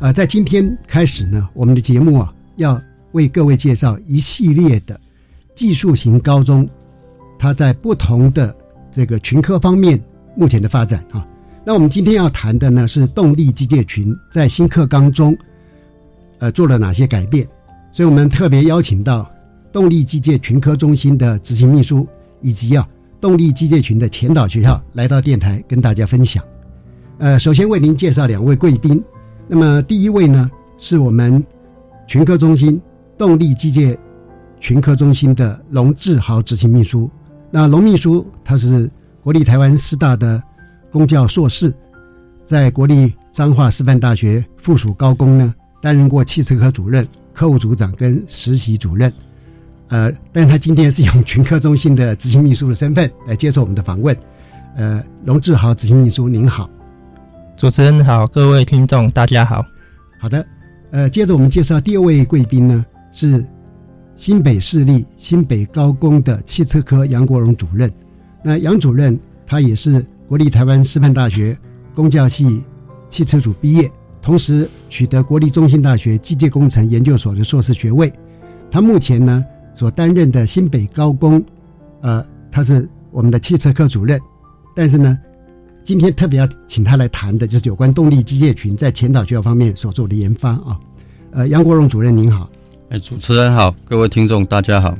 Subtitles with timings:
[0.00, 2.80] 呃，在今天开始呢，我们的节目啊，要
[3.12, 4.98] 为各位介绍一系列的
[5.56, 6.68] 技术型高中，
[7.36, 8.54] 它在不同的
[8.92, 10.00] 这个群科方面
[10.36, 11.26] 目前的发展啊。
[11.64, 15.36] 那我们今天要谈的呢是动力机械群在新课纲中，
[16.38, 17.44] 呃，做了哪些改变？
[17.92, 19.28] 所以我们特别邀请到
[19.72, 22.06] 动力机械群科中心的执行秘书
[22.40, 22.88] 以及啊
[23.20, 26.44] 动力机械群的前导学校来到电台跟大家分享。
[27.18, 29.02] 呃，首先为您介绍两位贵宾。
[29.48, 31.44] 那么第一位呢是我们
[32.06, 32.80] 群科中心
[33.16, 33.96] 动力机械
[34.60, 37.10] 群科中心的龙志豪执行秘书。
[37.50, 38.90] 那龙秘书他是
[39.22, 40.42] 国立台湾师大的。
[40.90, 41.70] 公教硕士，
[42.46, 49.12] 在国立彰化师范大学附属高工呢，担任过汽车科主任、客户组长跟实习主任。
[49.88, 54.16] 呃，但他今天是用群科中心的执行秘书的身份来接受我们的访问。
[54.76, 56.70] 呃，龙志豪执行秘书您好，
[57.58, 59.66] 主持人好，各位听众大家好。
[60.20, 60.46] 好的，
[60.92, 63.44] 呃，接着我们介绍第二位贵宾呢，是
[64.14, 67.92] 新北市立新北高工的汽车科杨国荣主任。
[68.44, 70.06] 那杨主任他也是。
[70.28, 71.56] 国立台湾师范大学
[71.94, 72.62] 工教系
[73.08, 78.12] 汽车组毕业，同时取得国立中心大学机械工程研究所的硕士学位。
[78.70, 79.42] 他目前呢
[79.74, 81.42] 所担任的新北高工，
[82.02, 84.20] 呃，他是我们的汽车科主任。
[84.76, 85.18] 但是呢，
[85.88, 90.78] 今天特别要请他来谈的就是有关动力机械群在前导学校方面所做的研发啊。
[91.30, 92.46] 呃，杨国荣主任您好，
[92.90, 94.94] 哎，主持人好，各位听众大家好。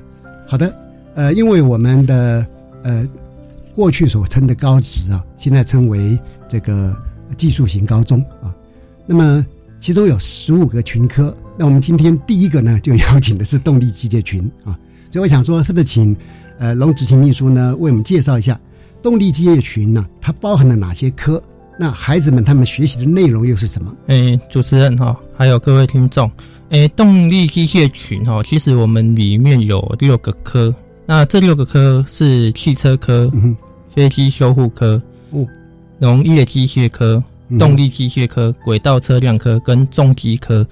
[0.47, 0.75] 好的，
[1.15, 2.47] 呃，因为我们的
[2.83, 3.07] 呃。
[3.75, 6.19] 过去所称的高职啊，现在称为
[6.49, 6.97] 这个
[7.37, 8.53] 技术型高中啊。
[9.07, 9.45] 那么
[9.81, 14.73] 其中有十五个群科，那我们今天第一个呢，就邀请的是动力机械群啊。
[15.11, 16.17] 所以我想说，是不是请
[16.59, 18.59] 呃龙执行秘书呢，为我们介绍一下
[19.03, 20.07] 动力机械群呢？
[20.21, 21.43] 它包含了哪些科？
[21.79, 23.95] 那孩子们他们学习的内容又是什么？
[24.07, 26.31] 哎，主持人哈，还有各位听众，
[26.71, 30.75] 哎，动力机械群哈，其实我们里面有六个科，
[31.07, 33.31] 那这六个科是汽车科。
[33.95, 35.01] 飞机修护科、
[35.99, 37.21] 农业机械科、
[37.59, 40.65] 动力机械科、轨道车辆科跟重机科。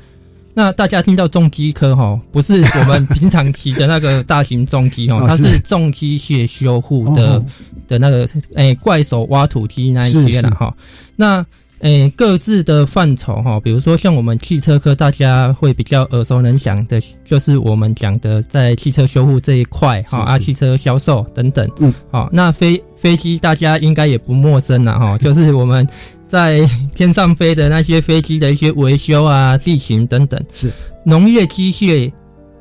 [0.59, 7.45] 那大家听到重机科哈，不是我们平常提的那个大型重机哈， 它是重机械修护的
[7.87, 10.75] 的那个诶怪手挖土机那一些了哈。
[11.15, 11.45] 那
[11.81, 21.71] 诶，各自的范畴哈，比如说像我们汽车科，大家会比较耳熟能详的，就是我们讲的在汽车修护这一块哈，啊，汽车销售等等。
[21.81, 25.87] 嗯，好，那飞飞机大家应该也不陌生了哈， 就是我们
[26.29, 30.43] 在天上飞的那些飞机的一些维修啊、地形等等。
[30.53, 30.71] 是。
[31.05, 32.13] 农业机械，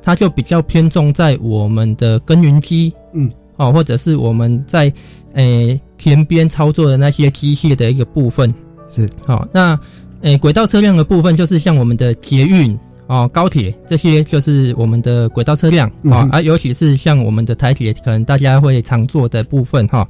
[0.02, 4.92] 它就比较偏重在我们的耕耘机，嗯，哦，或者是我们在
[5.34, 8.52] 诶田边操作的那些机械的一个部分。
[8.88, 9.08] 是。
[9.26, 9.78] 好，那
[10.22, 12.78] 诶，轨道车辆的部分就是像我们的捷运
[13.08, 15.88] 哦、高铁这些，就是我们的轨道车辆。
[16.10, 20.08] 啊，啊，尤其是像我们的台铁，可能大家会常坐的部分哈。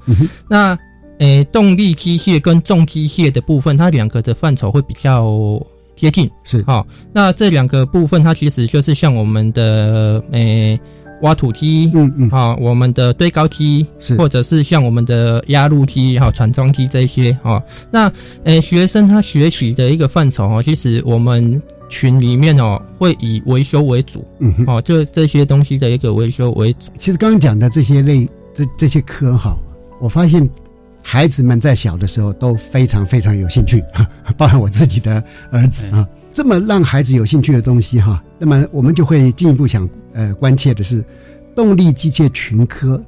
[0.49, 0.79] 那
[1.19, 5.61] 诶，动力机械跟重机械的部分，它两个的范畴会比较
[5.95, 6.63] 接近，是。
[6.67, 6.87] 好。
[7.13, 10.79] 那这两个部分，它其实就是像我们的诶
[11.23, 14.15] 挖土机，嗯嗯，啊，我们的堆高机，是。
[14.17, 18.13] 或者是像我们的压路机、哈船装机这些，哦，那
[18.45, 26.91] 呃学生他学习的一个范畴哦，其实我们群里面哦会以维修为主，嗯哼，哦，就这些东西的一个维修为主。
[26.99, 29.57] 其实刚刚讲的这些类这这些科哈，
[29.99, 30.47] 我发现
[31.09, 33.81] 孩子们在小的时候都非常非常有兴趣，
[34.37, 35.23] 包含我自己的
[35.53, 36.05] 儿子啊。
[36.33, 41.05] 这么让孩子有兴趣的东西哈，那么我们就会进一步想呃关切的是，
[41.55, 43.01] 动力机械群科，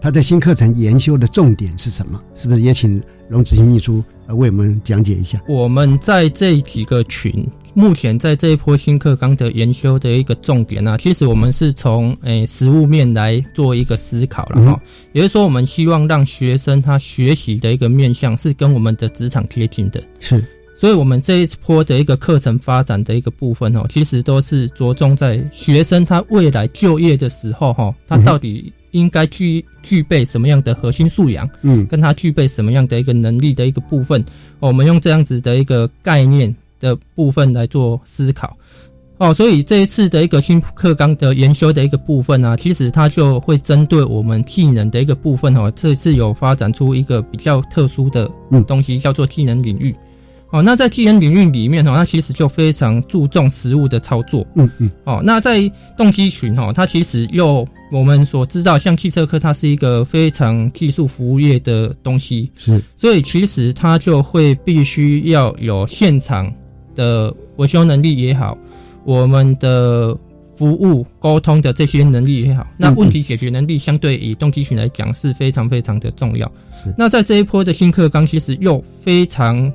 [0.00, 2.20] 它在新课程研修的重点是什么？
[2.34, 5.40] 是不是也请龙执行秘书呃为我们讲解一下？
[5.46, 14.80] 我们在这几个群，目前在这一波新课纲的研究的一个重点呢，其实我们是从诶实物面来做一个思考了哈，
[15.12, 20.42] 也就是说，我们希望让学生他学习的一个面向是跟我们的职场贴近的，是。
[20.76, 34.22] 所以，我们这一波的一个课程发展的一个部分哦，其实都是着重在学生他未来就业的时候哈，他到底应该具具备什么样的核心素养，嗯，跟他具备什么样的一个能力的一个部分，
[34.58, 36.54] 我们用这样子的一个概念
[36.84, 38.54] 的部分来做思考
[39.16, 39.32] 哦。
[39.32, 48.30] 所以这一次的一个新课纲的研修的一个部分呢，其实它就会针对我们技能的一个部分哦，这次有发展出一个比较特殊的
[48.66, 49.94] 东西，叫做技能领域。
[50.50, 54.46] 哦，那在技能领域里面哦，它其实就非常注重实物的操作。
[54.54, 54.88] 嗯嗯。
[55.02, 62.52] 哦，那在动机群哦，它其实又我们所知道，像汽车科，它是一个非常技术服务业的东西。
[62.56, 62.80] 是。
[62.94, 66.52] 所以其实它就会必须要有现场
[66.94, 68.56] 的维修能力也好，
[69.04, 70.16] 我们的
[70.54, 76.50] 服务沟通的这些能力也好，那问题解决能力相对以动机群来讲是非常非常的重要。
[76.96, 79.72] 那在这一波的新课纲，其实又非常。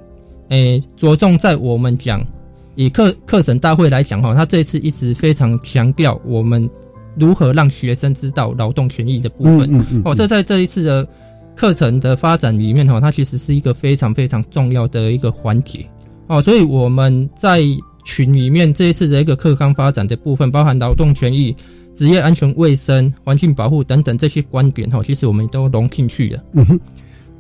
[0.50, 2.26] 诶，着重在我们讲
[2.74, 6.68] 以课课程大会来讲哈，他这次一直非常强调我们
[7.16, 9.70] 如何让学生知道劳动权益的部分。
[9.72, 11.08] 嗯嗯哦，这在这一次的
[11.56, 15.86] 课程的发展里面哈，它其实是一个非常非常重要的一个环节。
[16.30, 17.60] 哦，所以我们在
[18.06, 21.56] 群里面这一次的一个课纲发展的部分，包含劳动权益、
[21.96, 26.44] 职业安全卫生、环境保护等等这些观点哈，其实我们都融进去了。
[26.54, 26.80] 嗯哼。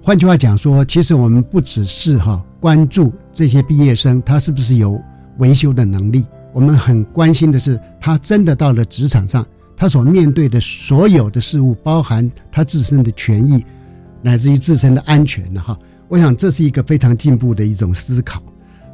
[0.01, 5.00] 换句话讲说，其实我们不只是哈关注这些毕业生他是不是有
[5.38, 9.45] 维修的能力，我们很关心的是他真的到了职场上，
[9.75, 13.63] 他所面对的所有的事物，包含他自身的权益，
[14.21, 15.77] 乃至于自身的安全的哈。
[16.07, 18.42] 我想这是一个非常进步的一种思考。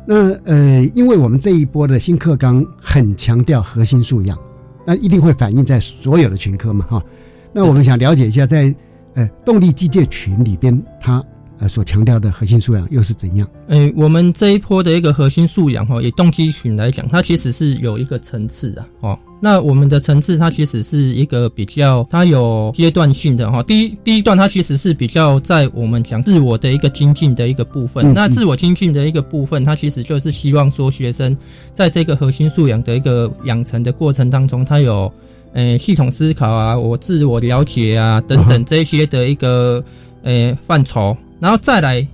[0.05, 4.37] 那呃，因为我们这一波的新课纲很强调核心素养，
[4.85, 7.03] 那一定会反映在所有的群科嘛哈。
[7.51, 8.73] 那我们想了解一下在。
[9.17, 11.23] 呃，动力机械群里边，它
[11.59, 13.47] 呃所强调的核心素养又是怎样？
[13.67, 19.17] 诶，我们这一波的一个核心素养哈，以动机群来讲，它其实是有一个层次的哦。
[19.41, 23.61] 那我们的层次，它其实是一个比较，它有阶段性的哈。
[23.63, 28.13] 第一第一段，它其实是比较在我们讲自我的一个精进的一个部分。
[28.13, 31.35] 那自我精进的一个部分，它其实就是希望说学生
[31.73, 35.11] 在这个核心素养的一个养成的过程当中，他有。
[35.53, 39.81] 诶，系统思考啊，我自我了解啊，等等这些的一个
[40.23, 42.05] 诶范畴，然后再来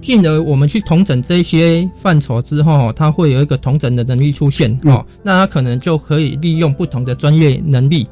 [0.00, 8.06] 进而我们去统整这些范畴之后，它会有一个统整的能力出现哦，那它可能就可以利用不同的专业能力，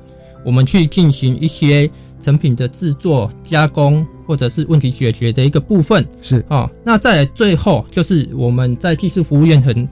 [0.45, 1.91] 我们去进行一些
[2.21, 9.89] 成品的制作、加工或者是问题解决的一个部分是哦，那再来最后就是我们在技术服务业很。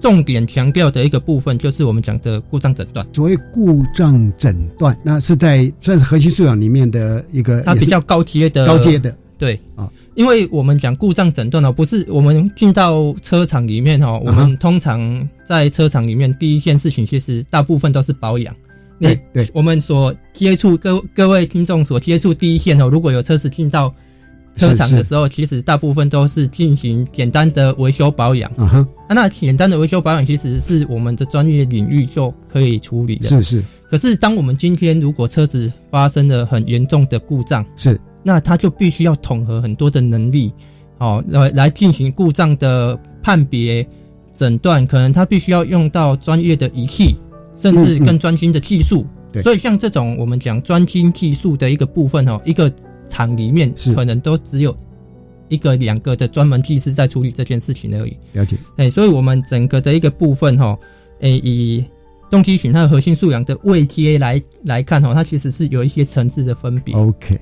[0.00, 3.06] 重点强调的一个部分就是我们讲的故障诊断。
[3.12, 8.66] 所谓故障诊断，那是在算是核心素养里面的一个，它比较高阶的。
[8.66, 18.54] 高阶的，对啊，因为我们讲故障诊断哦，不是我们进到车厂里面哦，我们通常在车厂里面第一件事情，其实大部分都是保养。
[19.00, 23.92] 对对，我们所接触各各位听众所接触第一线哦，如果有车子进到。
[24.56, 28.50] 车厂的时候，其实大部分都是进行简单的维修保养。
[28.58, 33.28] 嗯哼，那简单的维修保养其实是我们的专业领域就可以处理的。
[33.28, 33.64] 是是。
[33.88, 40.52] 可是，当我们今天如果车子发生了很严重的故障，是，那它就必须要统合很多的能力，
[40.98, 43.86] 哦，来来进行故障的判别、
[44.34, 47.16] 诊断，可能它必须要用到专业的仪器，
[47.56, 49.06] 甚至更专精的技术。
[49.32, 49.42] 对。
[49.42, 52.70] 所以，像这种我们讲专精技术的一个部分哦，一个。
[53.10, 54.72] 厂里面可能都只有
[55.48, 58.16] 一个、两个的专门技师在处理这件事情而已。
[58.34, 60.78] 了解，哎，所以我们整个的一个部分哈，
[61.20, 61.84] 哎，以
[62.30, 66.94] 动机群它的核心素养的位阶来来看哈，它其实是有一些层次的分别。
[66.94, 67.36] OK，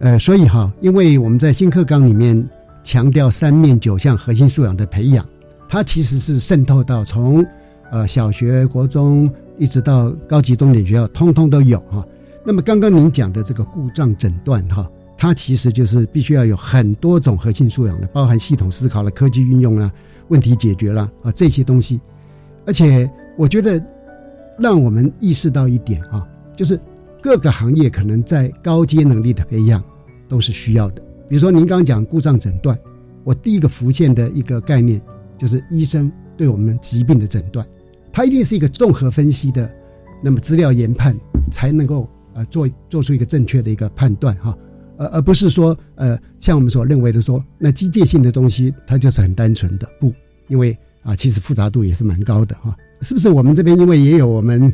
[0.00, 2.48] 呃，所以哈，因为我们在新课纲里面
[2.82, 5.24] 强调三面九项核心素养的培养，
[5.68, 7.44] 它其实是渗透到从
[7.90, 12.02] 呃小学、国中一直到高级重点学校，通通都有哈。
[12.42, 19.92] 那么刚刚您讲的这个故障诊断哈，它其实就是必须要有很多种核心素养的，包含系统思考了、科技运用啦、
[20.28, 22.00] 问题解决啦啊这些东西。
[22.64, 23.78] 而且我觉得
[24.58, 26.26] 让我们意识到一点啊，
[26.56, 26.80] 就是
[27.22, 29.82] 各个行业可能在高阶能力的培养
[30.28, 31.02] 都是需要的。
[31.28, 32.78] 比如说您刚刚讲故障诊断，
[33.24, 35.00] 我第一个浮现的一个概念
[35.38, 37.66] 就是医生对我们疾病的诊断，
[38.12, 39.70] 它一定是一个综合分析的，
[40.22, 41.16] 那么资料研判
[41.50, 42.08] 才能够。
[42.32, 44.56] 呃，做做出一个正确的一个判断哈，
[44.96, 50.12] 而而不是说呃，像我们所认为的说，那机械性的东西它就是很单纯的，不，
[50.46, 53.28] 因为啊，其实复杂度也是蛮高的哈，是不是？
[53.28, 54.72] 我们这边因为也有我们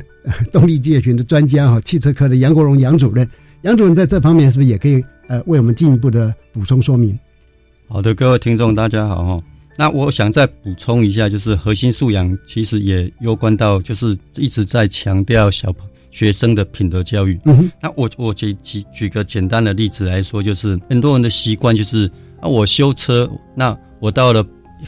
[0.52, 3.28] 动力机械群的专家哈，汽车科的杨国荣杨主任，
[3.62, 7.18] 杨主任在这方面是不是也可以呃为我们进一步的补充说明？
[7.88, 9.42] 好的，各位听众大家好哈，
[9.76, 15.86] 那我想再补充一下，就是核心素养其实也攸关到，就是一直在强调小朋。
[16.12, 24.42] 学生的品德教育，嗯哼，那我我举举举个简单的例子来说，就是很多人的习惯就是啊，我修车，那我到了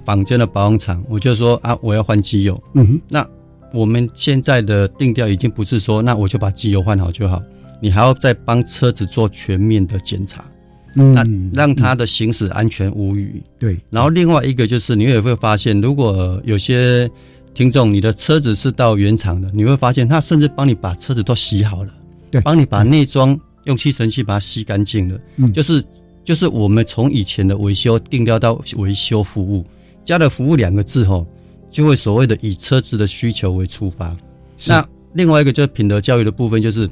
[0.04, 3.26] 坊间的保养厂，我就说啊，我要换机油，嗯哼，那
[3.72, 7.42] 我们现在的定调已经不是说，那我就把机油换好就好，
[7.80, 10.44] 你还要再帮车子做全面的检查，
[10.94, 13.42] 那让它的行驶安全无虞。
[13.58, 17.10] 对，然后另外一个就是你也会发现，如果有些。
[17.54, 21.92] 听众，你的车子是到原厂的，你会发现他甚至帮你把车子都洗好了，
[22.30, 25.82] 对，帮你把内装用吸尘器把它吸干净了，嗯，就是
[26.22, 29.64] 就是我们从以前的维修定调到维修服务，
[30.08, 31.26] 加了“服务”两个字后，
[31.68, 34.16] 就会所谓的以车子的需求为出发。
[34.66, 36.88] 那另外一个就是品德教育的部分，就是。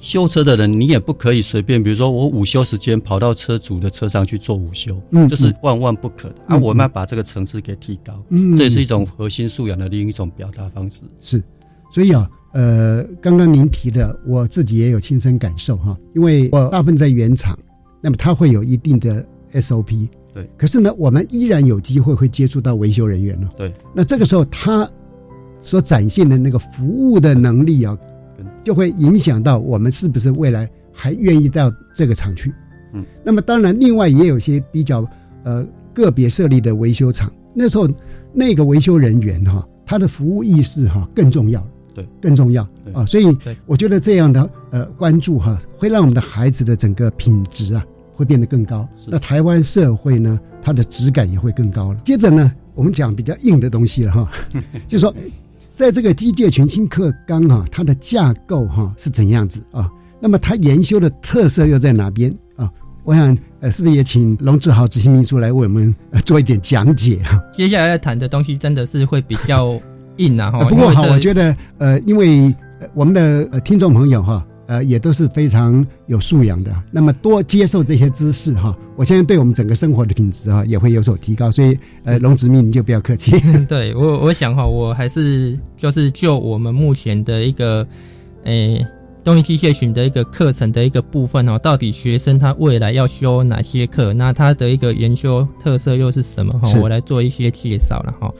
[0.00, 6.56] 修车的人，你也不可以随便，比如说我午休时间跑到车主的车上去做午休，嗯，这是万万不可的啊！
[6.56, 10.98] 我们要把这个层次给提高，嗯，这也是一种核心素养的另一种表达方式。
[11.20, 11.42] 是，
[11.92, 17.58] 所以啊，呃，刚刚您提的，我自己也有亲身感受哈，因为我大部分在原厂，
[18.00, 20.08] 那么它会有一定的 SOP，
[20.42, 24.88] 对，可是呢，我们依然有机会会接触到维修人员呢，对，那这个时候他
[25.60, 27.98] 所展现的那个服务的能力啊。
[28.64, 32.52] 就会影响到我们是不是未来还愿意到这个厂去，
[32.92, 35.08] 嗯，那么当然，另外也有些比较
[35.42, 37.88] 呃个别设立的维修厂，那时候
[38.32, 42.62] 那个维修人员哈，他的服务意识哈更重要，对，更重要。
[42.92, 43.26] 啊，所以
[43.64, 47.84] 我觉得这样的呃关注哈，会让我们的孩子的整个品质啊
[48.18, 52.00] 会变得更高，那台湾社会呢，它的质感也会更高了。
[52.04, 54.28] 接着呢，我们讲比较硬的东西了哈，
[54.88, 55.14] 就说。
[55.76, 59.88] 在这个机械全新课纲哈，它的架构哈是怎样子啊？
[60.18, 62.68] 那么它研修的特色又在哪边啊？
[63.04, 65.94] 我想呃，是不是也请龙志豪执行秘书来为我们
[66.24, 67.40] 做一点讲解啊？
[67.52, 69.80] 接下来要谈的东西真的是会比较
[70.16, 70.64] 硬啊 哈。
[70.64, 72.52] 不过好，我觉得呃，因为
[72.92, 74.44] 我们的呃听众朋友哈。
[74.68, 76.70] 呃，也都是非常有素养的。
[76.90, 81.50] 那么多接受这些知识哈，我相信对我们整个生活的品质哈也会有所提高。
[81.50, 83.32] 所以，呃，龙子密你就不要客气。
[83.66, 87.86] 对我，我想哈，我还是就是就我们目前的一个，
[88.44, 88.86] 诶，
[89.24, 94.12] 动力机械群的一个课程的一个部分哦，到底学生他未来要修哪些课？
[94.12, 96.52] 那他的一个研究特色又是什么？
[96.58, 98.30] 哈，我来做一些介绍了哈。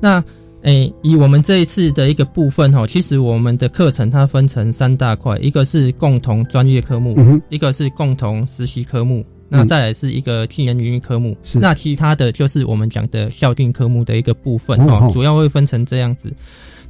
[0.00, 0.22] 那
[0.66, 7.16] 诶，以我们这一次的一个部分哈，其实我们的课程它分成三大块，一个是共同专业科目，
[7.50, 16.32] 一个是共同实习科目，那再来是一个技能领域科目，那其他的就是我们讲的校定科目的一个部分哈，主要会分成这样子。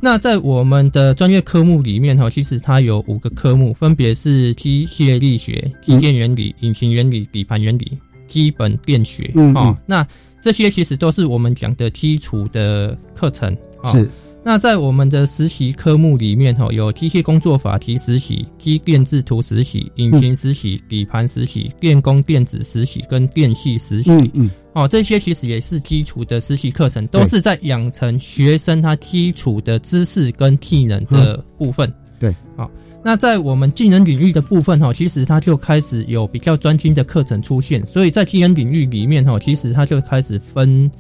[0.01, 7.93] 那在我们的专业科目里面哈，其实它有五个科目，分别是机械力学、机电原理、引擎原理、底盘原理、
[8.27, 10.07] 基本电学啊，那。
[10.47, 13.91] 这些其实都是我们讲的基础的课程啊。
[13.91, 14.09] 是。
[14.45, 24.13] 那在我们的实习科目里面，哈，有机械工作法题实习、机电制图实习、引擎实习、底盘实习、电工电子实习跟电系实习。
[24.13, 24.51] 嗯嗯。
[24.73, 31.93] 哦，这些其实也是基础的实习课程，都是在养成学生他基础的知识跟技能的部分。
[32.21, 32.33] 对。
[32.57, 32.71] 好。
[33.07, 40.91] 那在我们技能领域的部分哈，其实它就开始有比较专精的课程出现，所以在技能领域里面哈，其实它就开始分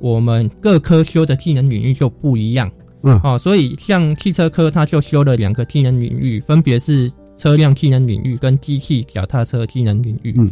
[0.00, 2.68] 我们各科修的技能领域就不一样，
[3.04, 10.50] 嗯，哦，所以像汽车科，它就修了两个技能领域，分别是车辆技能领域跟机器脚踏车技能领域，嗯。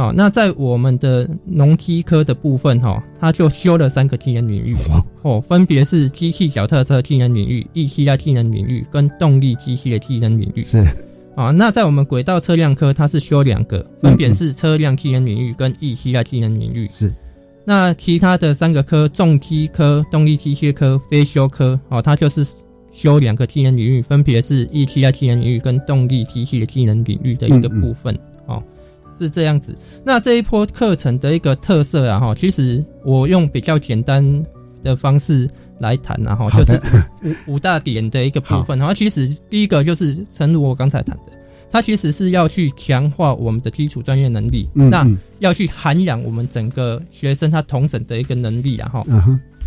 [0.00, 4.74] 哦，那在我们的农机科的部分哈，它就修了三个技能领域。
[5.20, 10.62] 哦，分别是机器脚踏车技能领域、液气压技能领域跟动力机械的技能领域。
[10.62, 10.82] 是。
[11.36, 16.88] 啊，那在我们轨道车辆科，它是修两个，分别是车辆技能领域跟液气压技能领域。
[16.90, 17.14] 是，
[17.66, 22.42] 那其他的三个科，重机科、动力机械科、非修科哦，它就是
[22.90, 28.14] 修两个技能领域，分别是 ETI 技能领域跟动力机器的技能领域的一个部分。
[28.14, 28.20] 哦，
[29.24, 29.76] 是这样子。
[30.04, 34.44] 那这一波课程的一个特色啊哈，其实我用比较简单
[34.82, 35.48] 的方式
[35.78, 36.80] 来谈然后就是
[37.46, 38.78] 五 五大点的一个部分。
[38.78, 41.32] 然后其实第一个就是诚如我刚才谈的，
[41.70, 45.06] 它其实是要去强化我们的基础专业能力，那
[45.38, 49.04] 要去涵养我们整个学生他同整的一个能力啊哈。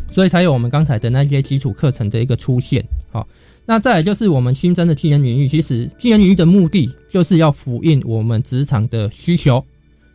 [0.09, 3.27] 所以才有我们刚才的那些基础课程的一个出现，好，
[3.65, 9.63] 那再来就是我们新增的技能领域，其实技能领域的目的就是要符应我们职场的需求，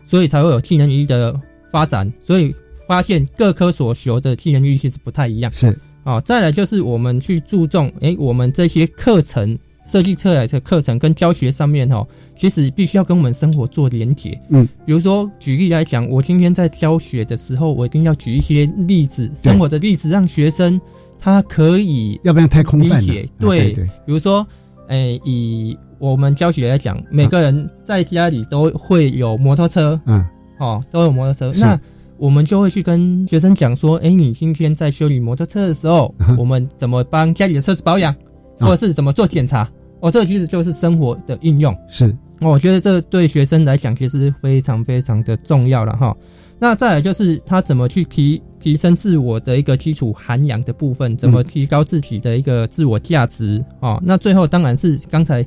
[0.05, 1.39] 所以才会有技能领域的
[1.73, 2.13] 发展。
[2.21, 2.55] 所以
[2.87, 9.59] 发现各科所学的技能领域其实不太一样，是，啊，再来就是我们去注重，哎，我们这些课程。
[9.91, 14.39] 设计出来的课程跟教学上面哈，其实必须要跟我们生活做连结。
[14.51, 20.79] 嗯，比如说举例来讲，我今天在教学的时候，我一定要举一些例子，生活的例子，让学生
[21.19, 23.15] 他可以要不然太空泛了。
[23.39, 24.47] 对，比如说，
[24.89, 30.25] 诶，以我们教学来讲，每个人在家里都会有摩托车，嗯，
[30.59, 31.79] 哦，都有摩托车，那
[32.17, 38.15] 我们就会去跟学生讲说，哎，你今天在修理摩托车的时候，我们怎么帮家里的车子保养，
[38.61, 39.69] 或者是怎么做检查？
[40.01, 46.17] 哦，这个其实就是生活的应用，是，我觉得这对学生来讲其实非常非常的重要了哈。
[46.61, 54.01] 那再来就是他怎么去提提升自我的一个基础涵养的部分，怎么提高自己的一个自我价值哦。
[54.05, 55.47] 那最后当然是刚才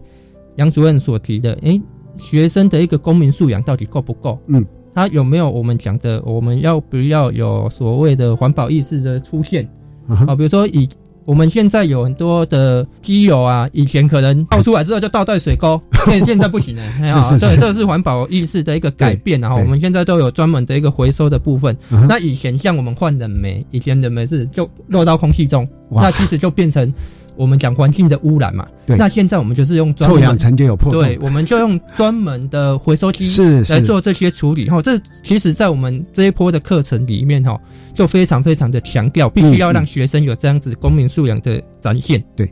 [0.56, 1.82] 杨主任所提的，诶，
[2.18, 4.39] 学生的一个公民素养到底够不够？
[4.48, 9.68] 嗯，他有没有我们讲的，我们要不要有所谓的环保意识的出现？
[10.08, 10.88] 啊，比如说以。
[11.32, 16.84] 我们现在有很多的机油啊，以前可能倒出来之后就倒在水沟， 现现在不行了。
[17.06, 19.40] 是是对，这是环保意识的一个改变。
[19.40, 21.74] 然后我们现在都有专门的一个回收的部分。
[22.06, 26.94] 那以前像我们换冷媒，以前冷媒是就落到空气中，那其实就变成。
[27.36, 34.70] 我们讲环境的污染嘛，对那现在我们就是用臭氧层就有破对，我们就用专门的回收机是来做这些处理。
[34.70, 37.60] 哈，这其实，在我们这一波的课程里面，哈，
[37.96, 42.24] 就非常非常的强调，必须要让学生有这样子公民素养的展现。
[42.36, 42.51] 对，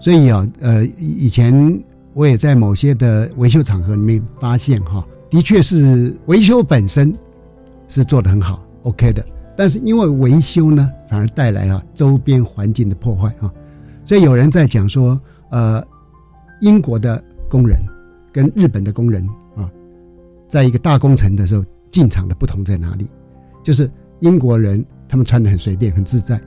[0.00, 1.78] 所以啊，呃，以前
[2.14, 7.12] 我也在某些的维修场合里面发现，哈，的确是维修本身
[7.88, 9.24] 是做的很好，OK 的，
[9.56, 13.52] 但是因为维修呢，反而带来啊周边环境的破坏，哈。
[14.10, 15.16] 所以有人在讲说，
[15.50, 15.80] 呃，
[16.62, 17.80] 英国的工人
[18.32, 19.70] 跟日本的工人啊，
[20.48, 23.08] 在一个大工程的时候进场的不同在哪里？
[23.62, 26.42] 就是英国人他们穿的很随便很自在，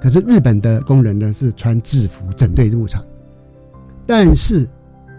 [0.00, 3.04] 可是日本的工人呢是穿制服整队入场，
[4.06, 4.64] 但是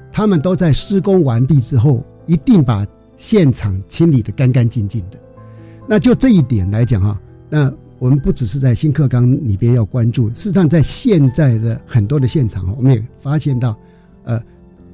[0.10, 5.20] 他们都在施工完毕之后一定把现场清理的干干净净的。
[5.86, 7.70] 那就这一点来讲哈，那。
[8.00, 13.78] 我们不只是在新课纲里边要关注，事实上在现在的很多的现场，我们也发现到，
[14.24, 14.42] 呃，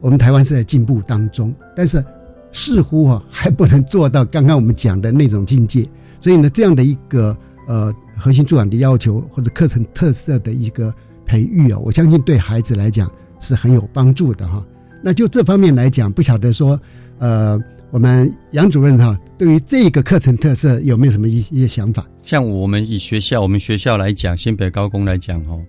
[0.02, 2.04] 我们台湾是在进步当中，但是
[2.52, 5.88] 似乎啊还不能做到刚刚我们讲的那种境界。
[6.20, 7.38] 所以呢，这样的一个
[7.68, 10.94] 呃核心素养的要求或者课程特色的一个
[11.26, 14.66] 培育啊，我相信对孩子来讲是很有帮助的哈。
[15.04, 16.80] 那就这方面来讲，不晓得说
[17.20, 17.62] 呃。
[17.96, 22.06] 我们杨主任哈，对于这个课程特色有没有什么一一些想法？
[22.26, 25.62] 像我们以学校，我们学校来讲，新北高工来讲哦，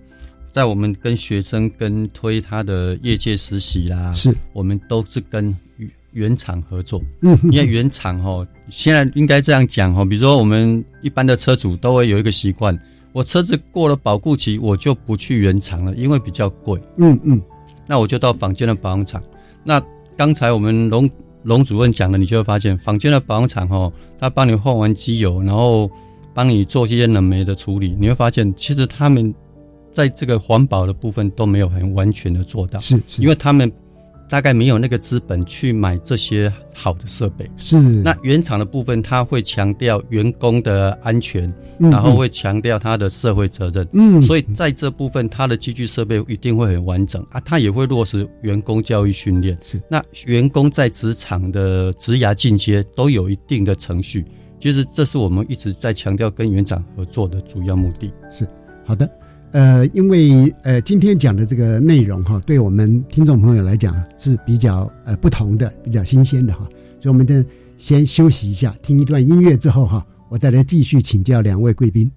[0.51, 5.55] 在我们跟学生跟推他的业界实习啦，是我们都是跟
[6.11, 7.01] 原厂合作。
[7.21, 12.77] 嗯，因为原厂哦，现在应该这样讲哦，比如说我们一般的车主都会有一个习惯，
[13.13, 16.77] 我车子过了保固期，我就不去原厂了，因为比较贵。
[16.97, 17.41] 嗯嗯，
[17.87, 19.23] 那我就到坊间的保养厂。
[19.63, 19.81] 那
[20.17, 21.09] 刚才我们龙。
[21.47, 25.89] 龙主任讲了，你就会发现坊间的保养厂哦，他帮你换完机油，然后
[26.33, 29.33] 帮你做一些冷媒的处理，你会发现其实他们
[29.93, 33.71] 在这个环保的部分都没有很完全的做到，是，因为他们。
[34.29, 37.49] 大概没有那个资本去买这些好的设备。
[37.57, 37.77] 是。
[37.79, 43.87] 那原厂的部分，他会强调员工的安全，然后会强调他的社会责任。
[43.93, 44.21] 嗯。
[44.21, 47.39] 所以在这部分，他的机具设备一定会很完整啊。
[47.41, 49.57] 他也会落实员工教育训练。
[49.61, 49.81] 是。
[49.89, 54.25] 那员工在职场的职涯进阶都有一定的程序。
[54.59, 58.11] 其实这是我们一直在强调跟园长合作的主要目的。
[58.31, 58.47] 是。
[58.85, 59.09] 好的。
[59.57, 66.59] 呃，因为呃，今天讲的这个内容哈，对我们听众朋友来讲是比较呃不同的、比较新鲜的哈，
[67.01, 67.43] 所以我们就
[67.75, 72.07] 先休息一下，听一段音乐之后哈，我再来继续请教两位贵宾。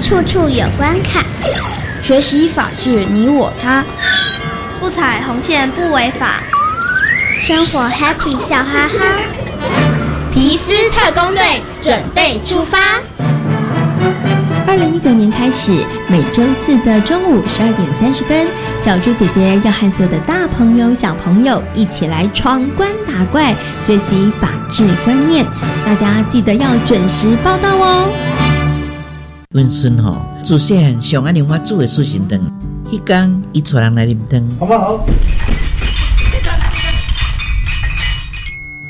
[0.00, 1.22] 处处有关卡，
[2.02, 3.84] 学习法治你我他，
[4.80, 6.42] 不踩红线不违法，
[7.38, 9.20] 生活 happy 笑哈哈。
[10.32, 12.78] 皮斯特工队准备出发。
[14.66, 15.70] 二零一九年开始，
[16.08, 25.44] 每周四的中午十二点三十分，小猪姐姐要和所有的大朋友、小朋友一起来闯关打怪，学习法治观念。
[25.84, 28.08] 大家记得要准时报到哦。
[29.54, 32.38] 温孙吼，祖先上爱莲花煮的素心汤，
[32.84, 34.48] 迄天伊带人来啉汤。
[34.60, 35.04] 好不好？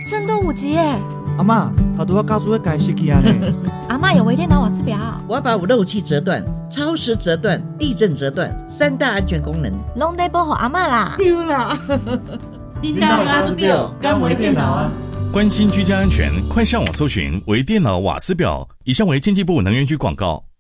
[0.05, 0.95] 震动五级耶！
[1.39, 3.23] 阿妈，他都要告诉我改时机啊！
[3.89, 11.15] 阿妈有微电脑瓦斯表，我要把五漏气折断、超时折断、地震折断三大安全功能，拢得保护阿妈啦！
[11.17, 11.81] 丢啦！
[12.83, 14.93] 叮当瓦斯表干微电脑啊！
[15.33, 18.69] 关心居家安全，快上网搜寻微电脑瓦斯表。
[18.85, 20.43] 以上为经济部能源局广告。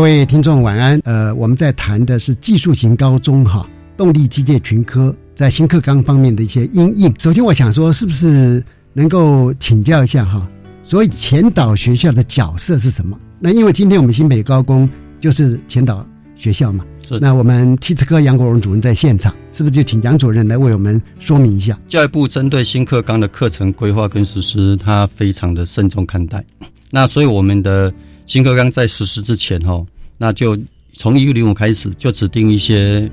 [0.00, 0.98] 各位听众晚安。
[1.04, 7.14] 呃，我们在谈的是技术型高中哈，动力机械群科在新课纲方面的一些应应。
[7.18, 10.48] 首先，我想说，是不是能够请教一下哈？
[10.84, 13.14] 所以前导学校的角色是什么？
[13.38, 14.88] 那因为今天我们新北高工
[15.20, 16.02] 就是前导
[16.34, 17.18] 学校嘛，是。
[17.20, 21.78] 那我们汽车科杨国荣主任在现场，是不是就请杨主任来为我们说明一下？
[21.90, 26.42] 教育部针对新课纲的课程规划跟实施，他非常的慎重看待。
[26.88, 27.92] 那所以我们的。
[28.30, 29.84] 新课纲在实施之前，哈，
[30.16, 30.56] 那就
[30.92, 33.10] 从一月零五开始，就指定一些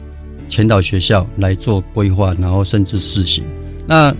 [0.47, 3.43] 前导学校来做规划，然后甚至试行。
[3.87, 4.15] 那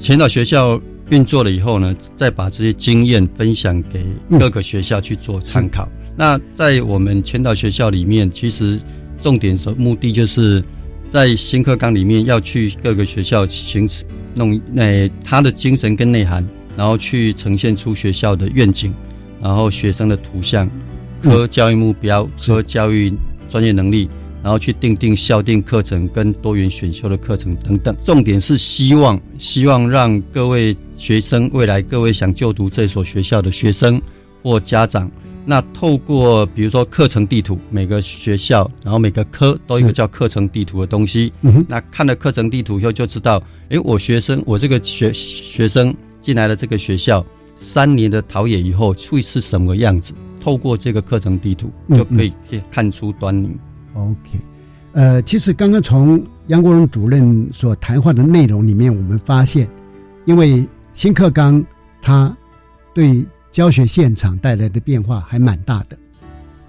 [0.00, 4.02] 前导学校运作了以后呢，再把这些经验分享给
[4.38, 5.86] 各个学校去做参考。
[6.16, 8.80] 那在我们前导学校里面，其实
[9.20, 10.64] 重点的目的就是
[11.10, 14.02] 在新课纲里面要去各个学校形成
[14.34, 16.42] 弄那它的精神跟内涵，
[16.78, 18.90] 然后去呈现出学校的愿景。
[19.44, 20.66] 然后学生的图像、
[21.22, 23.12] 科教育目标、科教育
[23.50, 24.08] 专业能力，
[24.42, 27.94] 然后去定定校定课程跟多元选修的课程等等。
[28.02, 34.00] 重点是希望希望让各位学生未来各位想就读这所学校的学生
[34.42, 35.10] 或家长，
[35.44, 41.30] 那透过比如说课程地图，每个学校然后每个科都有一个叫课程地图的东西。
[41.68, 47.22] 那看了课程地图以后就知道，哎，我学生我这个学学生进来了这个学校。
[47.56, 50.12] 三年的陶冶以后会是什么样子？
[50.40, 52.30] 透过这个课程地图就可以
[52.70, 53.56] 看出端倪。
[53.94, 54.38] OK，
[54.92, 59.66] 呃，其实刚刚从杨国荣主任所谈话的内容里面，我们发现，
[60.26, 61.64] 因为新课纲
[62.02, 62.36] 它
[62.92, 65.96] 对教学现场带来的变化还蛮大的，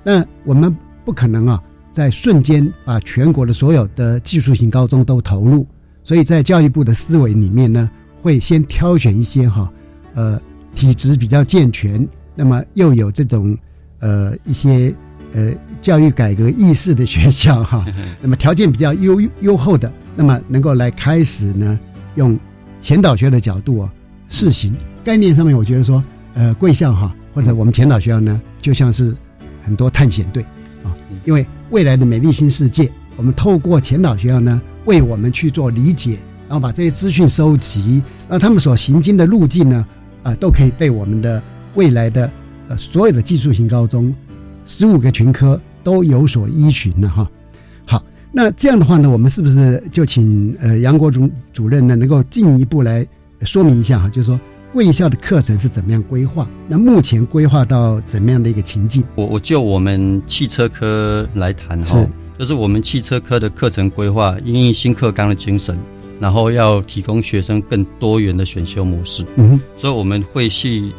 [0.06, 5.67] 那我们不可能啊，在瞬间把全国的所有的技术型高中都投入，
[6.02, 9.69] 所以在教育部的思维里面呢，会先挑选一些哈，
[10.13, 10.41] 呃。
[10.76, 13.58] 体质比较健全，那么又有这种
[14.00, 14.94] 呃一些
[15.34, 17.86] 呃教育改革意识的学校哈，
[18.22, 21.80] 那么条件比较优优厚的，那么能够来开始呢，
[22.16, 22.38] 用
[22.82, 23.94] 前导学的角度啊
[24.28, 29.16] 试行概念上面，我觉得说呃贵校哈或者我们前导学校呢，就像是
[29.64, 30.44] 很多探险队
[30.84, 39.86] 啊，因为未来的美丽新世界，我们透过前导学校呢为我们去做理解，然后把这些资讯收集，让他们所行经的路径呢。
[40.26, 41.40] 啊，都可以被我们的
[41.76, 42.30] 未来的
[42.68, 44.12] 呃所有的技术型高中
[44.66, 47.30] 十五个群科都有所依循了哈。
[47.86, 53.06] 好，那这样的话呢，我们是不是就请呃杨国忠主任呢，能够进一步来
[53.42, 54.10] 说明一下哈？
[54.10, 54.40] 就是说
[54.74, 56.50] 贵校的课程是怎么样规划？
[56.68, 59.04] 那目前规划到怎么样的一个情境？
[59.14, 62.04] 我我就我们汽车科来谈哈。
[62.38, 65.80] 就是我们汽车科的课程规划，因应新课纲的精神，
[66.19, 69.25] 然后要提供学生更多元的选修模式。
[69.36, 70.91] 嗯，所以我们会去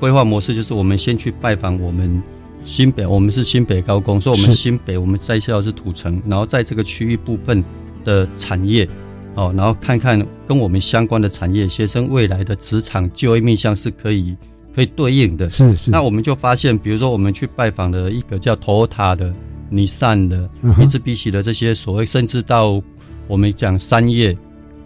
[0.00, 2.22] 规划模式，就是我们先去拜访我们
[2.64, 7.62] 新北，我们是新北高工，所以我们新北我们在校是土城，然后在这个区域部分
[8.04, 8.88] 的产业，
[9.34, 14.36] 哦，然后看看跟我们相关的产业，学生未来的职场就业面向是可以
[14.74, 15.48] 可以对应的。
[15.50, 15.90] 是是。
[15.90, 19.34] 那我们就发现，比如说我们去拜访了一个叫 Toyota 的。
[19.68, 20.48] 尼桑的、
[20.80, 22.80] 一直比起的这些所谓，甚至到
[23.26, 24.32] 我们讲三叶、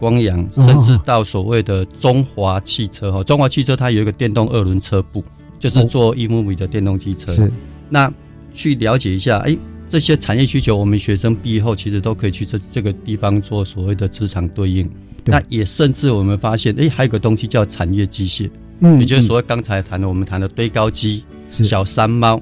[0.00, 5.22] 光阳，甚至到所谓的中华汽车哈，中华汽车它有一个电动二轮车部，
[5.58, 7.30] 就是做 eMove 的电动机车。
[7.30, 7.52] 是，
[7.90, 8.10] 那
[8.52, 14.90] 去了解一下，哎，这些产业需求，我们学生毕业后其实都可以去这这个地方做所谓的职场对应。
[15.24, 22.40] 那也甚至我们发现，哎，还有个东西叫产业机械，嗯，也就是所谓刚才谈的，我们谈的堆高机、小山猫，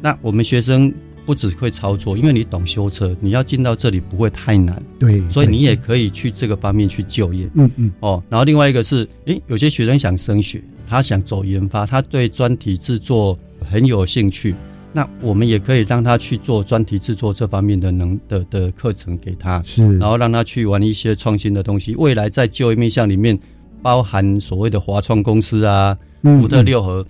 [0.00, 0.90] 那我们学生。
[1.30, 4.82] 不只会操作，因为你懂修车，你要进到这里不会太难。
[4.98, 7.48] 对，所以你也可以去这个方面去就业。
[7.54, 7.92] 嗯嗯。
[8.00, 13.38] 哦，然后另外一个是，诶，有些学生想升学，他想走研发，他对专题制作
[13.70, 14.56] 很有兴趣，
[14.92, 19.62] 那我们也可以让他去做专题制作这方面的能的的课程给他。
[19.64, 19.96] 是。
[19.98, 23.38] 然后让他去玩一些创新的东西，未来在就业面向里面，
[23.82, 27.06] 包含所谓的华创公司啊，福特六合。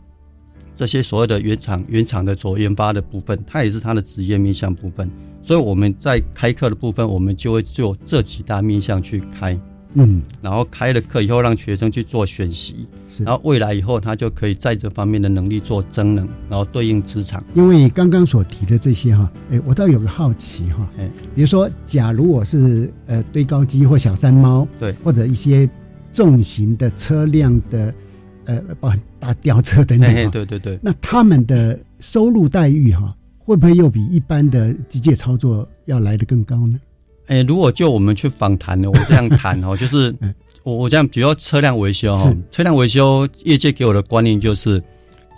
[0.81, 5.11] 这些所谓的原厂、原厂的做研发的部分，它也是它的职业面向部分。
[5.43, 9.55] 所以我们在开课的部分，我们就会就这几大面向去开，
[9.93, 12.87] 嗯，然后开了课以后，让学生去做选习，
[13.19, 17.45] 然后未来以后他就可以在这方面的能力做增能，然后对应职场。
[17.53, 25.69] 因为刚刚所提的这些哈，哎，我倒有个好奇哈，哎，比如说，假如我是呃堆高机或小山猫，对，或者一些
[26.11, 27.93] 重型的车辆的。
[28.51, 30.77] 呃，包大吊车等等对对对。
[30.83, 36.81] 那他们的收入待遇哈，会不会又比一般的机械操作要来的更高呢？
[37.29, 40.13] 哎，如果就我们去访谈呢，我这样谈哦， 就是
[40.65, 44.83] 我我这样，比如车辆维修哈，车辆维修业界给我的观念就是，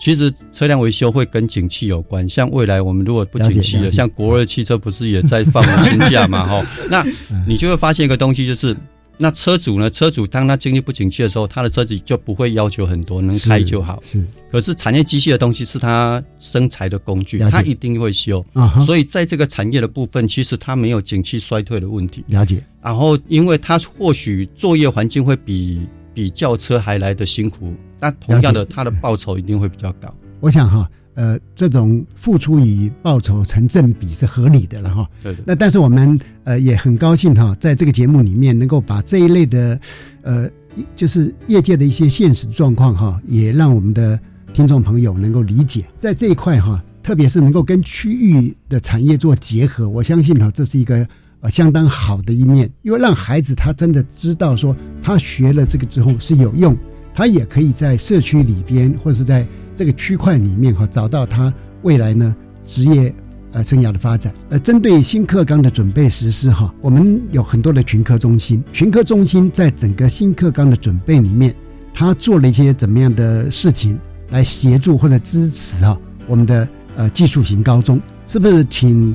[0.01, 2.27] 其实车辆维修会跟景气有关。
[2.27, 6.67] 像未来我们如果不景气了，像国二汽车不是也在放新价 嘛哈？
[6.89, 7.05] 那
[7.47, 8.75] 你就会发现一个东西就是。
[9.19, 9.89] 那车主呢？
[9.89, 14.01] 车主当他经济不景气的时候，他的车子就不会要求很多，能开就好。
[14.03, 14.25] 是。
[14.51, 18.45] 可是产业机械的东西是他生财的工具，他一定会修。
[18.53, 22.25] 啊所以在这个产业的部分，其实它没有景气衰退的问题。
[22.27, 22.63] 了解。
[22.83, 30.13] 然后，因为它或许作业环境会比比轿车还来的辛苦，但同样的，它的报酬一定会比较高。
[30.41, 30.89] 我想哈。
[31.15, 35.07] 呃，这种付出与报酬成正比是合理的了哈。
[35.23, 35.37] 对。
[35.45, 39.79] 那但是我们呃也很高兴哈，在这个节目里面能够把这一类的
[40.23, 40.49] 呃，
[40.97, 44.19] 就是业界的一些现实状况哈，也让我们的
[44.55, 45.85] 听众朋友能够理解。
[45.99, 51.07] 在这一块哈，特别是能够跟区域的产业做结合，我相信哈，这是一个
[51.41, 56.75] 呃相当好的一面，因为让孩子他真的知道说，他学了这个之后是有用，
[57.13, 59.47] 他也可以在社区里边或者是在。
[59.75, 63.15] 这个区块里面哈，找到他未来呢职业
[63.53, 64.33] 呃生涯的发展。
[64.51, 68.63] 呃，针对新课纲的准备实施哈，我们有很多的群科中心。
[68.73, 71.55] 群科中心在整个新课纲的准备里面，
[71.95, 73.99] 他做了一些怎么样的事情
[74.31, 78.01] 来协助或者支持哈我们的呃技术型高中？
[78.27, 79.15] 是不是请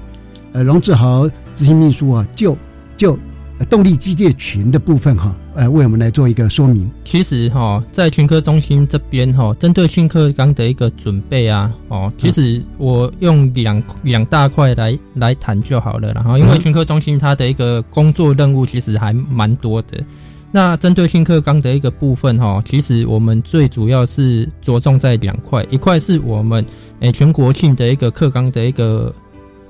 [0.51, 2.57] 呃龙志豪执行秘书啊，就
[2.95, 3.17] 就。
[3.65, 6.89] 动力机械群的部分哈，呃，为我们来做一个说明。
[7.03, 16.13] 其实哈，在群科中心这边哈，针对新课纲的一个准备啊，哦，其实我用两两大块来来谈就好了。
[16.13, 20.03] 然后，因为群科中心它的一个工作任务其实还蛮多的。
[20.51, 26.65] 那针对新课纲的一个部分哈，其实我们最主要是着重在两块，一块是我们
[26.99, 29.13] 诶全国性的一个课纲的一个。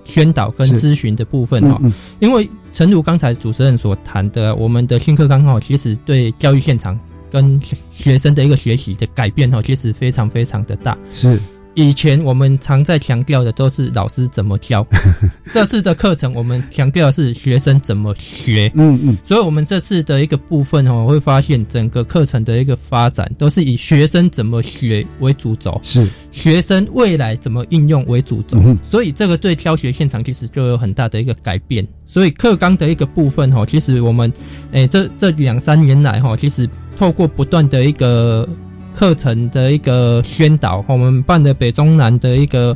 [0.08, 1.80] 宣导跟咨询的部分哈，
[2.20, 6.98] 因为诚如刚才主持人所谈的，我们的新课纲哈，其实对教育现场
[7.30, 7.60] 跟
[7.91, 10.98] 学生的一个学习的改变哈，其实非常非常的大。
[11.13, 11.40] 是。
[11.78, 14.84] 以前我们常在强调的都是老师怎么教，
[15.54, 18.71] 这次的课程我们强调的是学生怎么学。
[18.73, 28.58] 嗯嗯，所以我们这次的一个部分哦，会发现整个课程的一个发展都是以学生怎么学为主轴，是学生未来怎么应用为主轴。
[28.84, 31.88] 所以这个对教学现场其实就有很大的一个改变。
[32.08, 34.34] 所以课纲的一个部分哈，其实我们
[34.71, 36.67] 诶这这两三年来哈，其实
[36.98, 38.50] 透过不断的一个。
[38.98, 42.75] 课程的一个宣导，我们办的北中南的一个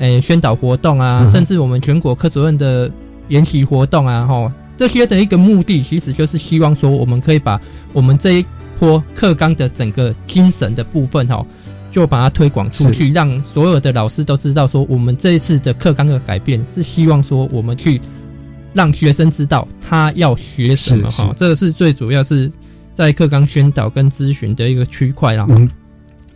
[0.00, 2.90] 诶宣导活动啊，甚至我们全国科主任的
[3.28, 7.58] 研习活动啊，哈，这些的一个目的，其实就是希望说，我们可以把
[7.94, 8.44] 我们这一
[8.78, 11.42] 波课纲的整个精神的部分，哈，
[11.90, 17.98] 就把它推广出去，让所有的老师都知道说，我们这一次的课纲的改变，是希望说我们去
[18.74, 22.52] 让学生知道他要学什么哈，这个是最主要是
[22.94, 25.46] 在课纲宣导跟咨询的一个区块啦。
[25.48, 25.68] 嗯，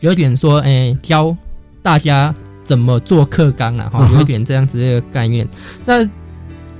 [0.00, 1.36] 有点说，哎，教
[1.82, 2.34] 大家
[2.64, 5.46] 怎么做课纲啊，哈，有一点这样子的一个概念。
[5.84, 6.08] 那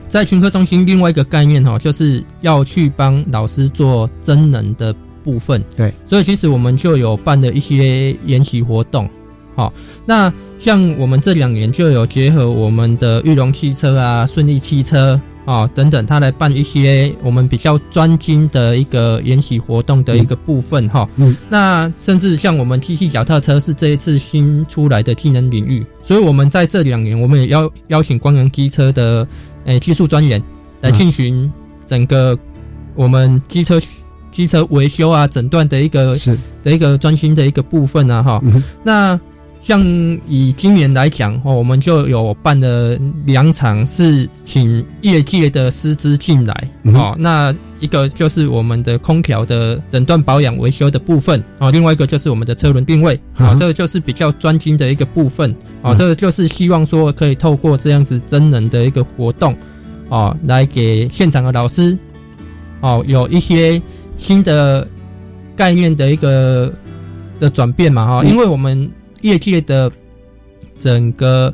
[0.09, 5.63] 在群科中心，另外一个概念哈，就是要去帮老师做真人的部分。
[5.77, 9.09] 对，所以其实我们就有办的一些研习活动。
[9.57, 9.73] 好，
[10.05, 21.09] 那像我们这两年就有结合我们的玉龙汽车啊、顺利汽车啊等等，他来办一些我们比较专精的一个研习活动的一个部分哈。
[21.17, 29.27] 嗯，那甚至像我们机器脚踏车是这一次新出来的技能领域，所以我们在这两年我们也邀邀请光阳机车的
[29.65, 30.43] 诶技术专员
[30.81, 31.51] 来进行
[31.87, 32.39] 整个
[32.95, 33.81] 我们机车
[34.31, 38.43] 机车维修啊诊断的一个是的一个专心的一个部分啊哈。
[38.83, 39.19] 那
[39.67, 39.83] 像
[40.29, 47.17] 以今年来讲哦，我们就有办了两场，是请业界的师资进来哦。
[47.19, 55.53] 那一个就是我们的空调的诊断保养维修的部分哦，另外一个就是我们的车轮定位啊，这个就是比较专精的一个部分
[55.83, 55.93] 啊。
[55.97, 59.53] 这个就是希望说可以透过这样子真人的一个活动
[60.11, 61.99] 哦，来给现场的老师
[62.83, 63.83] 哦有一些
[64.17, 64.87] 新的
[65.57, 66.73] 概念的一个
[67.41, 68.89] 的转变嘛哈，因为我们。
[69.27, 69.91] 业界的
[70.79, 71.53] 整个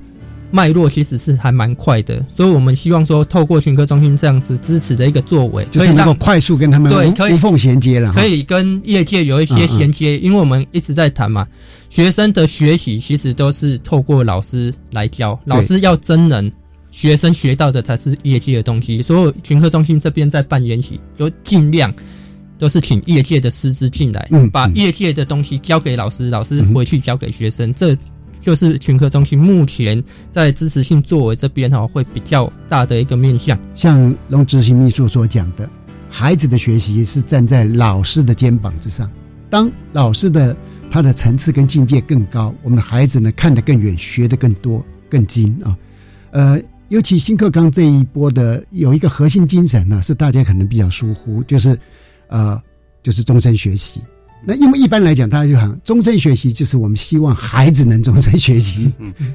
[0.50, 10.18] 脉络其实是还蛮快的，所以我们希望说，透过群科中心这样子支持的一个作为，就是能够快速跟他们无无缝衔接了，可以跟业界有一些衔接。
[10.18, 11.46] 因为我们一直在谈嘛，
[11.88, 16.52] 学生的学习其实都是透过老师来教，老师要真人，
[16.90, 19.00] 学生学到的才是业界的东西。
[19.00, 21.90] 所以群科中心这边在办研习，就尽量。
[22.62, 27.74] 都是请业界的师资进来，嗯把业界的东西交给老师，老师回去交给学生。
[27.74, 27.92] 这
[28.40, 30.00] 就是群科中心目前
[30.30, 33.58] 在支持性作为这边哈，会比较大的一个面向。
[33.74, 35.68] 像龙执行秘书所讲的，
[36.08, 39.10] 孩子的学习是站在老师的肩膀之上。
[39.50, 40.56] 当老师的
[40.88, 45.76] 他的层次跟境界更高，我们的孩子呢看得更远，学得更多、更精啊。
[46.30, 46.60] 呃，
[46.90, 51.76] 尤其新课纲这一波的有一个核心精神呢，是大家可能比较疏忽，就是。
[52.32, 52.60] 呃，
[53.02, 54.00] 就是终身学习。
[54.44, 58.90] 那因为一般来讲，大家就想终身学习，就是我们希望孩子能终身学习。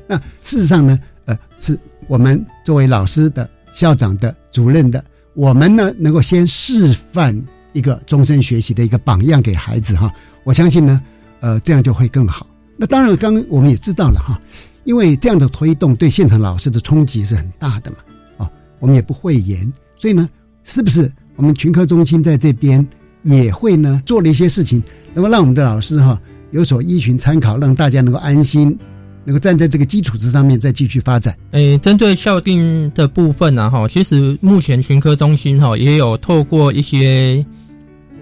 [0.07, 5.01] 那事实上呢，呃，是我们作为老师的、校长的、主任的，
[5.33, 7.33] 我们呢能够先示范
[7.71, 10.11] 一个终身学习的一个榜样给孩子哈。
[10.43, 11.01] 我相信呢，
[11.39, 12.45] 呃，这样就会更好。
[12.75, 14.37] 那当然，刚我们也知道了哈，
[14.83, 17.97] 因为这样的推动对现场老师的冲击是很大的嘛。
[18.39, 20.27] 啊，我们也不讳言，所以呢，
[20.65, 21.09] 是不是？
[21.37, 22.85] 我们群科中心在这边
[23.23, 24.83] 也会呢做了一些事情，
[25.13, 26.19] 能够让我们的老师哈
[26.51, 28.77] 有所依循参考，让大家能够安心，
[29.23, 31.37] 能够站在这个基础之上面再继续发展。
[31.51, 37.41] 诶，针对校定的部分呢，哈，其实目前群科中心哈也有透过一些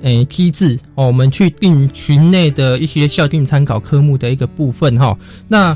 [0.02, 5.76] 诶机制哦，我们去定群内的一些校定参考科目的一个部分哈，那。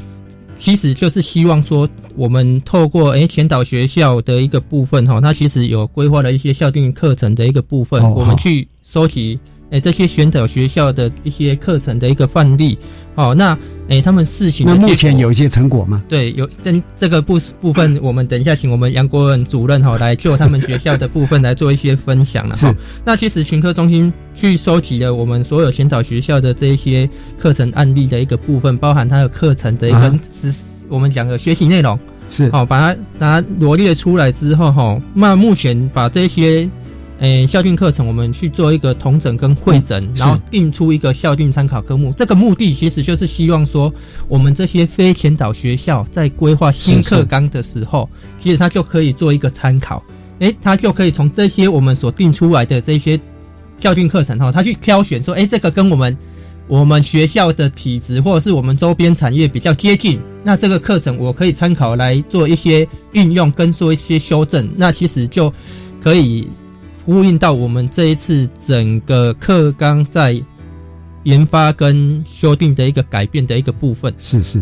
[0.60, 9.40] 其实就是希望说，我们透过诶前导学校的一个部分哈，它其实有规划了一些校定课程的一个部分，我们去收集
[9.70, 12.78] 诶这些选导学校的一些课程的一个范例。
[13.16, 13.58] 哦，那
[13.88, 16.04] 诶他们试行那目前有一些成果吗？
[16.08, 16.48] 对，有。
[16.64, 22.74] 但这个部部分，我们等一下请我们杨国文主任哈来就他们学校的部分来做一些分享了哈。
[23.06, 30.54] 那其实群科中心去收集了我们所有前导学校的这一些课程案例的一个部分，包含它的课程的一个是
[30.88, 36.70] 我们讲的学习内容是哦，把它把它罗列出来之后哈，那目前把这些。
[37.22, 42.14] 诶，校训课程我们去做一个统整跟会诊，然后定出一个校训参考科目。
[42.16, 43.94] 这个目的其实就是希望说，
[44.30, 50.02] 我们这些非前导学校在规划新课纲的时候，其实它就可以做一个参考。
[50.40, 53.20] 诶，它就可以从这些我们所定出来的这些
[53.80, 56.16] 校训课程哈，他去挑选说，诶，这个跟我们
[56.68, 64.70] 我们学校的体质或者是我们周边产业比较接近，那这个课程我可以参考来做一些运用跟做一些修正。
[64.76, 65.54] 那其实就
[66.02, 66.48] 可以。
[67.06, 70.40] 呼应到我们这一次整个课纲在
[71.24, 74.62] 研发跟修订的一个改变的一个部分，是是，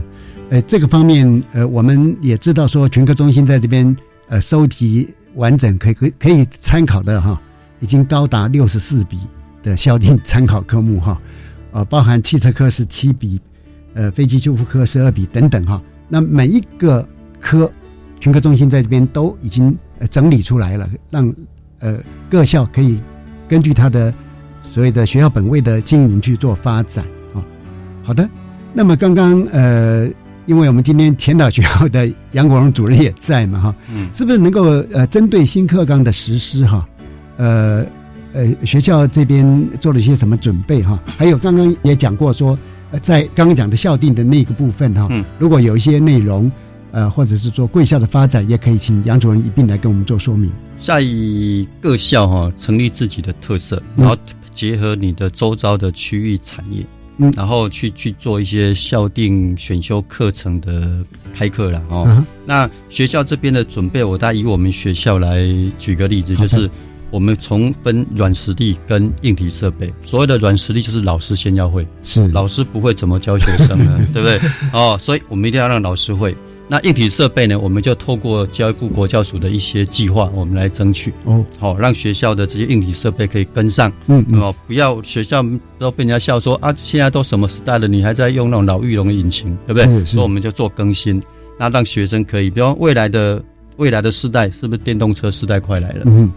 [0.49, 3.93] 呃，这个方面，呃，我们也知道说群科中心在这边
[4.30, 7.41] 呃收集完整可以可可以参考的哈，
[7.80, 9.20] 已经高达六十四笔
[9.62, 11.22] 的校定参考科目哈，
[11.72, 13.40] 呃，包含汽车科是七笔，
[13.94, 17.08] 呃，飞机修复科十二笔等等哈，那每一个
[17.40, 17.72] 科
[18.20, 21.34] 群科中心在这边都已经呃整理出来了，让。
[21.80, 23.00] 呃，各校可以
[23.48, 24.12] 根据他的
[24.64, 27.06] 所谓的学校本位的经营去做发展
[27.36, 27.46] 啊。
[28.02, 28.28] 好的，
[28.74, 30.10] 那么刚刚呃
[30.48, 36.84] 因为我们今天前导学校的杨国荣主任也在嘛，哈，嗯，是不是能够呃针对新课纲的实施哈，
[37.38, 37.86] 呃
[38.34, 41.02] 呃学校这边做了一些什么准备哈？
[41.18, 42.58] 还有刚刚也讲过说，
[42.92, 46.52] 呃在刚刚讲的校定的那个部分哈，嗯，如果有一些内容，
[46.92, 50.52] 呃或者是说贵校的发展，也可以请杨主任一并来跟我们做说明。
[50.78, 51.04] 在
[51.82, 54.16] 各校哈成立自己的特色，然后
[54.54, 56.86] 结合你的周遭的区域产业。
[57.20, 62.24] 嗯，然后去去做一些校定选修课程的开课了哦。
[62.46, 65.48] 那学校这边的准备，我大以我们学校来
[65.80, 66.70] 举个例子，就是
[67.12, 69.93] 我们从分软实力跟硬体设备。
[70.03, 73.99] 所谓的软实力就是老师先要会，是老师不会怎么教学生呢？
[74.14, 74.39] 对不对？
[74.74, 76.36] 哦，所以我们一定要让老师会。
[76.70, 77.58] 那硬体设备呢？
[77.58, 83.89] 我们就透过教育部国教署的一些计划，我们来争取哦，好让学校的这些硬体设备可以跟上。
[84.08, 85.41] 嗯，哦，不要学校
[85.80, 90.03] 都被人家笑说啊，现在都什么时代了，你还在用那种老玉龙引擎，对不对？
[90.03, 91.24] 所以我们就做更新，
[91.58, 93.41] 那让学生可以，比方未来的
[93.78, 96.01] 未来的世代，是不是电动车时代快来了？
[96.05, 96.30] 嗯，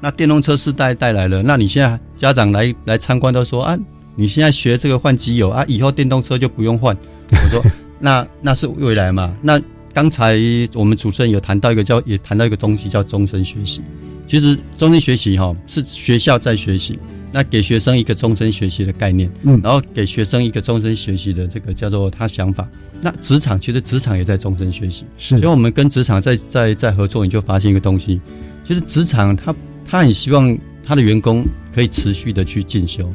[0.00, 3.78] 那电动车时代带来了，那你现在家长来来参观都说啊，
[4.16, 6.96] 你现在学这个换机油啊，以后电动车就不用换。
[7.30, 7.62] 我说。
[8.02, 9.36] 那那是未来嘛？
[9.42, 9.60] 那
[9.92, 10.38] 刚才
[10.72, 13.82] 我们主持人有谈到一个叫，也谈到一个东西叫终身学习。
[14.26, 16.98] 其实终身学习哈是学校在学习，
[17.30, 22.66] 那给学生一个终身学习的概念，嗯，然后给学生一个终身学习的这个叫做他想法。
[23.02, 25.38] 那职场其实职场也在终身学习，是。
[25.38, 28.18] 所以我们跟职场在在在合作，你就发现一个东西，
[28.66, 29.54] 其实职场他
[29.90, 33.12] 他很希望他的员工可以持续的去进修。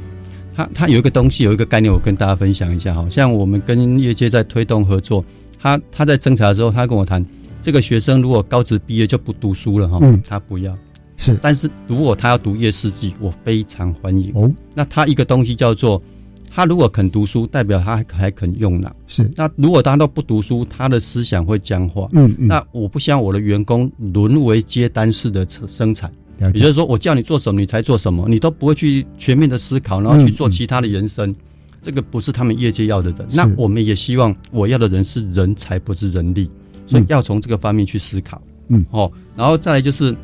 [0.53, 3.07] 他他有一个东西，有一个概念，我跟大家分享一下哈。
[3.09, 5.23] 像我们跟业界在推动合作，
[5.57, 7.26] 他他在侦查的时候，他跟我谈，
[7.61, 10.76] 这个学生如果高职毕业就不读书了哈，嗯他不要，
[11.15, 11.38] 是。
[11.41, 14.51] 但是如果他要读夜视技，我非常欢迎哦。
[14.73, 16.01] 那他一个东西叫做，
[16.49, 19.30] 他如果肯读书，代表他还肯用脑，是。
[19.36, 22.47] 那如果他都不读书，他的思想会僵化，嗯嗯。
[22.47, 26.11] 那我不希望我的员工沦为接单式的生产。
[26.39, 31.36] 也就是说，我叫你做什么，你才做什么，你都不会去全面的思考，然后去做其他的延伸。
[31.81, 33.27] 这个不是他们业界要的人。
[33.31, 36.49] 那我们也希望我要的人是人才，不是人力，
[36.88, 38.41] 所以要从这个方面去思考。
[38.69, 40.15] 嗯，哦，然后再来就是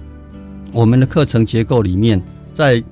[0.72, 2.20] 我们的课程结构里面，
[2.51, 2.84] 在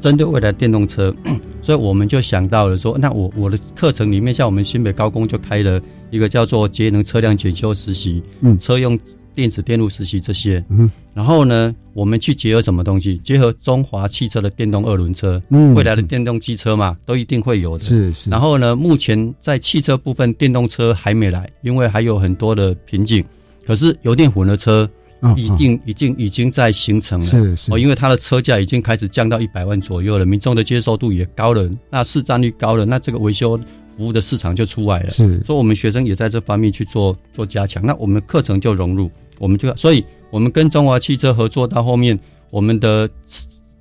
[0.00, 1.14] 针对未来电动车，
[1.62, 8.98] 所以我们就想到了说，那我我的课程里面，像我们新北高工就开了一个叫做节能车辆检修实习，嗯，车用。
[9.36, 13.18] 电子电路实习这些，嗯，然后呢，我们去结合什么东西？
[13.18, 17.84] 结合中华汽车的电动二轮车，嗯，未来的电动机车嘛，都一定会有的。
[17.84, 18.30] 是是。
[18.30, 23.22] 然后呢，目前在汽车部分，电动车还没来，因为还有很多的瓶颈。
[23.66, 24.88] 可是油电混合车，
[25.36, 27.26] 已经已经已经在形成了。
[27.26, 27.70] 是是。
[27.70, 33.58] 哦，因为它的车价已经开始降到一百万左右了，民众的接受度也高了，那市占率高了，那这个维修
[33.96, 35.10] 服务的市场就出来了。
[35.10, 35.40] 是。
[35.44, 39.10] 所以，我们学生也在这方面去做做加强，那我们课程就融入。
[39.38, 42.18] 我们就，所以我们跟中华汽车合作到后面，
[42.50, 43.08] 我们的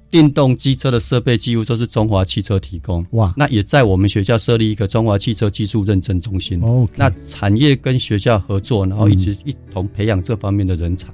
[0.09, 3.05] 电动机车的设备几乎都是中华汽车提供。
[3.11, 6.57] 哇，那也在我们学校设立一个中华汽车技术认证中心。
[6.61, 11.09] 哦，那产业跟学校合作，然后一直一同培养这方面的人才。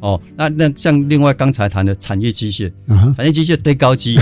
[0.00, 2.72] 哦，那那像另外刚才谈的产业机械，
[3.16, 4.16] 产业机械堆高机，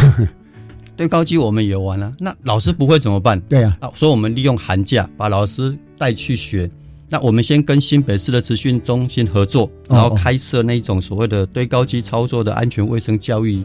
[0.96, 2.12] 堆高机我们也玩了。
[2.18, 3.38] 那老师不会怎么办？
[3.42, 6.68] 对啊，所以我们利用寒假把老师带去学。
[7.08, 13.62] 那我们先跟新北市的资讯中心合作，然后开设那种所谓的堆高机操作的安全卫生教育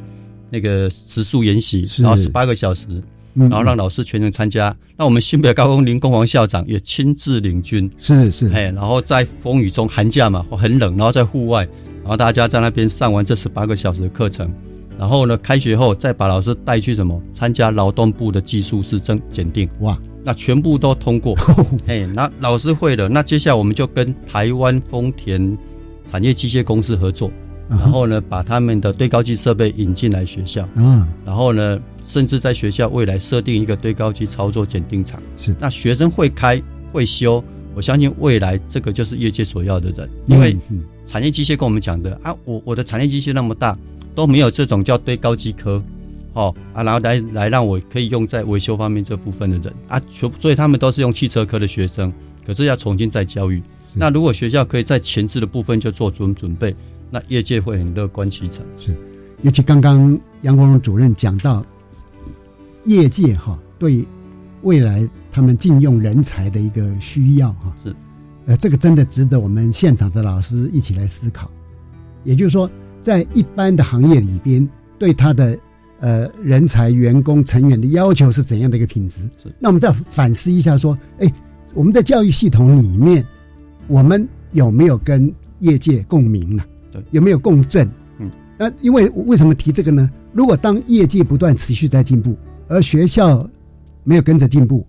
[0.49, 2.85] 那个时速研习，然后十八个小时，
[3.33, 4.75] 然后让老师全程参加。
[4.95, 11.67] 那我们新北高工林工王校长也亲自领军，是是，哎，然后在风雨中，寒假嘛，很冷，然后在户外，
[12.01, 14.53] 然后大家在那边上完这十八个小时的课程，
[14.99, 17.19] 然后呢，开学后再把老师带去什么？
[17.33, 19.97] 参加劳动部的技术师证检定，哇。
[20.23, 21.35] 那全部都通过，
[21.87, 23.09] 哎，那老师会了。
[23.09, 25.57] 那接下来我们就跟台湾丰田
[26.05, 27.31] 产业机械公司合作，
[27.69, 35.55] 然后呢，把他们的堆高机设备引进来学校，嗯，然后呢，甚至在学校未来设定一个堆高机操作检定场，是。
[35.59, 36.61] 那学生会开
[36.91, 37.43] 会修，
[37.73, 40.55] 我相信未来这个就是业界所要的人，因为
[41.07, 43.77] 产业机械跟我们讲的啊，我我的产业机械那么大，
[44.13, 45.81] 都没有这种叫堆高机科。
[46.33, 52.11] 哦啊，然后来来让我可以用在维修方面这部分的人啊，所所以他们都是用汽车科的学生，
[52.45, 53.61] 可是要重新再教育。
[53.93, 56.73] 那如果学校可以在前置的部分就做准准备，
[57.09, 58.65] 那业界会很乐观其成。
[58.77, 58.95] 是，
[59.41, 61.65] 尤其刚刚杨国荣主任讲到，
[62.85, 64.07] 业界哈对
[64.61, 67.93] 未来他们禁用人才的一个需要哈，是，
[68.45, 71.51] 呃，这个真的值得我们现场的老师一起来思考。
[72.23, 72.69] 也就是说，
[73.01, 74.65] 在一般的行业里边，
[74.97, 75.59] 对他的
[76.01, 79.21] 呃，人才、员工、成员的要求是怎样的一个品质？
[79.59, 81.31] 那我们再反思一下，说，哎，
[81.75, 83.23] 我们在教育系统里面，
[83.87, 86.63] 我们有没有跟业界共鸣呢？
[86.91, 87.87] 对，有没有共振？
[88.17, 90.09] 嗯，那因为为什么提这个呢？
[90.33, 92.35] 如果当业界不断持续在进步，
[92.67, 93.47] 而学校
[94.03, 94.83] 没有跟着进步，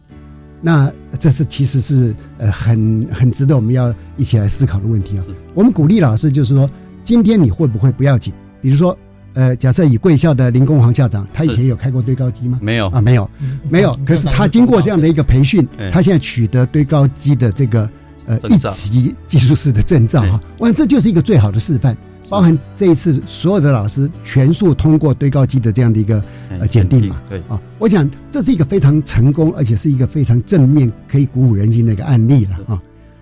[0.63, 5.25] 那这是其实是呃很很值得我们要一起来思考的问题啊。
[5.53, 6.71] 我们鼓励老师就是说，
[7.05, 8.33] 今天你会不会不要紧？
[8.63, 8.97] 比如说，
[9.35, 12.59] 呃，假设以贵校的林公煌校长，他以前有开过堆高机吗？
[12.63, 13.31] 没有啊，没有，
[13.69, 13.99] 没有。
[14.05, 17.89] 可是他经过这样的一个培训，他现在取得堆高机的这个
[18.27, 21.97] 呃一级技术师的证照哈，我想这就是一个最好的示范。
[22.29, 26.23] 包含这一次所有的老师全数通过堆高机的这样的一个
[26.59, 27.21] 呃检定嘛？
[27.29, 32.81] 对啊，我想这是一个非常成功，而且是一个非常正面、可以鼓舞人心的一个案例了啊。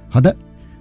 [0.09, 0.37] 好的，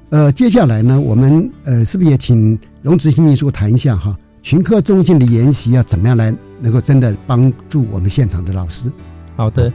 [0.09, 4.15] 呃，接下来呢，我们呃是不是也请龙执行秘书谈一下哈？
[4.49, 8.91] 群科中心的研习要怎么样来能够真的帮助我们现场的老师？
[9.35, 9.71] 好的，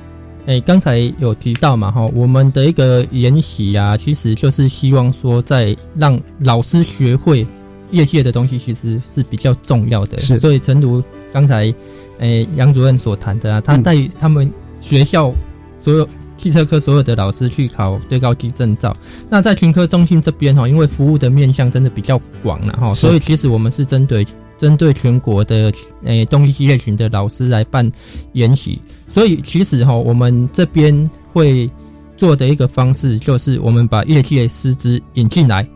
[0.46, 7.46] 哎，刚才有提到嘛哈，我们的一个研习啊，其实就是希望说在让老师学会。
[7.92, 10.36] 业界的东西其实是比较重要的，是。
[10.36, 11.00] 所以，诚如
[11.32, 11.72] 刚才，
[12.18, 14.50] 哎，杨主任所谈的啊，他带他们
[14.80, 15.32] 学校
[15.78, 18.92] 所有汽车科所有的老师去考最高级证照。
[19.30, 24.26] 那在群科中心这边哈，因为服务的面向真的比较广了哈，所以其实我们是针对
[24.58, 25.72] 针对全国的
[26.04, 27.90] 诶动力机械群的老师来办
[28.32, 28.80] 研习。
[29.08, 31.70] 所以，其实哈，我们这边会
[32.16, 35.66] 做的一个方式，就是我们把业界师资引进来。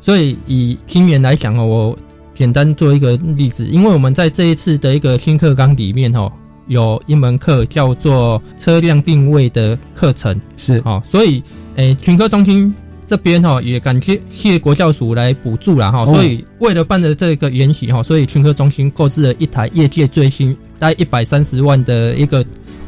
[0.00, 1.98] 所以以听员来讲哦，我
[2.34, 6.30] 简单做一个例子，因为我们在这一次的一个新课纲里面哦，
[6.66, 11.42] 有一门课叫做车辆定位的课程，是哦，所以
[11.76, 12.74] 诶群科中心
[13.06, 22.42] 这边哈也感谢谢国教署来补助了哈，所以为了办的这个研习哈，所以群科中心购置了一台业界最新大概一百三十万的一个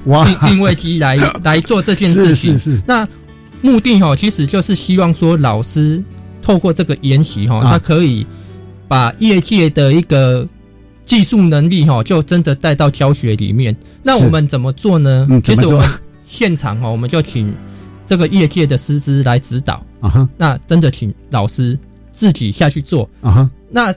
[0.04, 3.06] 定定位机来 来做这件事情，是是是，那
[3.62, 6.02] 目的哈其实就是希望说老师。
[6.46, 8.26] 透过这个研习哈，他可以
[8.86, 10.46] 把业界的一个
[11.06, 13.74] 技术能力哈，就真的带到教学里面。
[14.02, 15.26] 那我们怎么做呢？
[15.42, 15.88] 其实我们
[16.26, 17.50] 现场哈，我们就请
[18.06, 20.28] 这个业界的师资来指导啊哈。
[20.36, 21.78] 那真的请老师
[22.12, 23.50] 自己下去做啊哈。
[23.70, 23.94] 那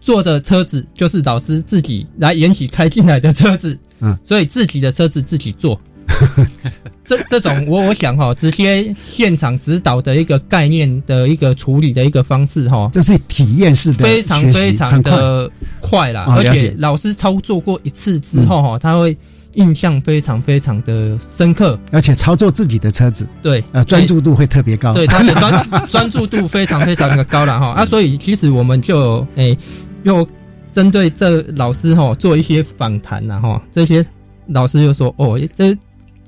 [0.00, 5.78] 坐的车子就是老师自己来延禧开进来的车子，嗯，所以自己的车子自己坐。
[7.04, 19.16] 这这种我我想哈，直接现场指导的一个概念的一个处理的一个方式哈，这是体验式的，非常非常的快啦，而且老师操作过一次之后哈，他会
[19.54, 27.66] 印象非常非常的深刻，而且操作自己的车子，对，呃，专注度会特别高，对，他的专 专注度非常非常的高了哈。
[27.72, 29.56] 啊，所以其实我们就诶
[30.02, 30.26] 又
[30.72, 34.04] 针对这老师哈做一些访谈呐哈，这些
[34.46, 35.76] 老师又说哦这。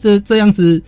[0.02, 0.82] 这这样子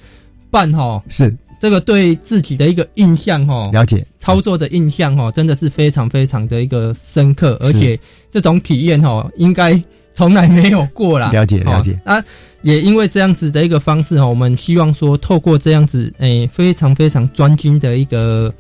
[0.51, 1.32] 办哈，是。
[1.61, 4.05] 这个对自己的一个印象哈，了解。
[4.18, 7.97] 操作的印象哈，真的是非常非常的一个深刻，而且
[8.28, 9.80] 这种体验哈，应该
[10.15, 11.31] 从来没有过啦。
[11.31, 12.25] 了解了解啊，
[12.62, 18.51] 也因为这样子的一个方式哈，我们希望说透过这样子诶非常非常专精的一个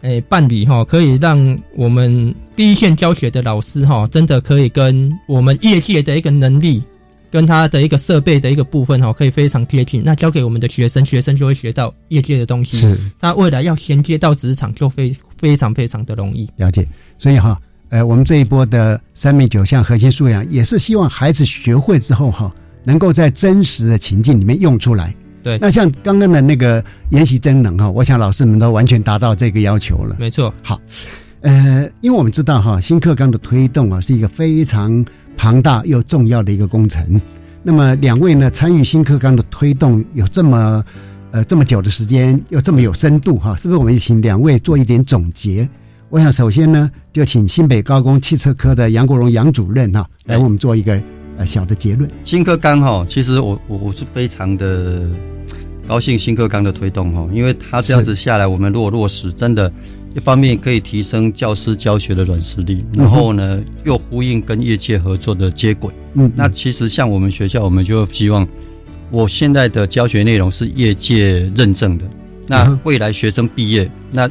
[0.00, 6.82] 诶办理哈，可以让我们第一线教学的老师哈，真的可以跟我们业界的一个能力。
[7.32, 10.02] 跟他的一个设备的一个部分哈，可以非常贴近。
[10.04, 12.76] 那交给我们的学生，学生就会学到业界的东西。
[12.76, 16.50] 是，那未来要衔接到职场，就非非常非常的容易。
[16.56, 16.84] 了解。
[17.18, 17.56] 所以哈，
[17.90, 22.50] 呃，我们这一波的三米九项核心素养，也是希望孩子学会之后哈，
[22.82, 25.14] 能够在真实的情境里面用出来。
[25.42, 25.58] 对。
[25.60, 30.16] 那像刚刚的那个研习真能哈，我想老师们都完全达到这个要求了。
[30.18, 30.52] 没错。
[30.62, 30.80] 好，
[31.42, 35.04] 呃，因为我们知道哈，新课纲的推动啊，是一个非常。
[35.36, 37.18] 庞大又重要的一个工程，
[37.62, 40.84] 那么两位呢参与新课纲的推动有这么
[41.30, 43.78] 呃这么久的时间，又这么有深度哈，是不是？
[43.78, 45.66] 我们请两位做一点总结。
[46.10, 51.00] 我想首先呢，就请新北高工汽车科的杨国荣杨主任哈，来为我们做一个
[51.36, 52.10] 呃小的结论。
[52.24, 55.08] 新课纲哈，其实我我我是非常的
[55.88, 59.72] 高兴新课纲的推动哈，因为他这样子下来，我们如果落实，真的。
[60.12, 65.88] 一方面可以提升教师教学的软实力，然后呢又呼应跟业界合作的接轨。
[66.14, 68.44] 嗯，那其实像我们学校，我们就希望
[69.12, 72.04] 我现在的教学内容是业界认证的。
[72.48, 74.28] 那未来学生毕业，那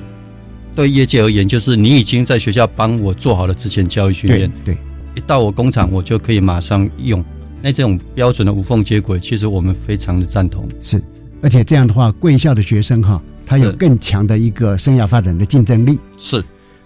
[0.75, 4.77] 对业界而言，就是你已经在学校帮我做好了之前教育训练，对，
[5.15, 7.23] 一到我工厂，我就可以马上用。
[7.61, 10.67] 那这种标准的无缝接轨，其实我们非常的赞同。
[10.79, 11.03] 是，
[11.41, 13.21] 而且这样的话，贵校的学生哈。
[13.45, 15.97] 他有更强的一个生涯发展的竞争力。
[16.19, 16.43] 是，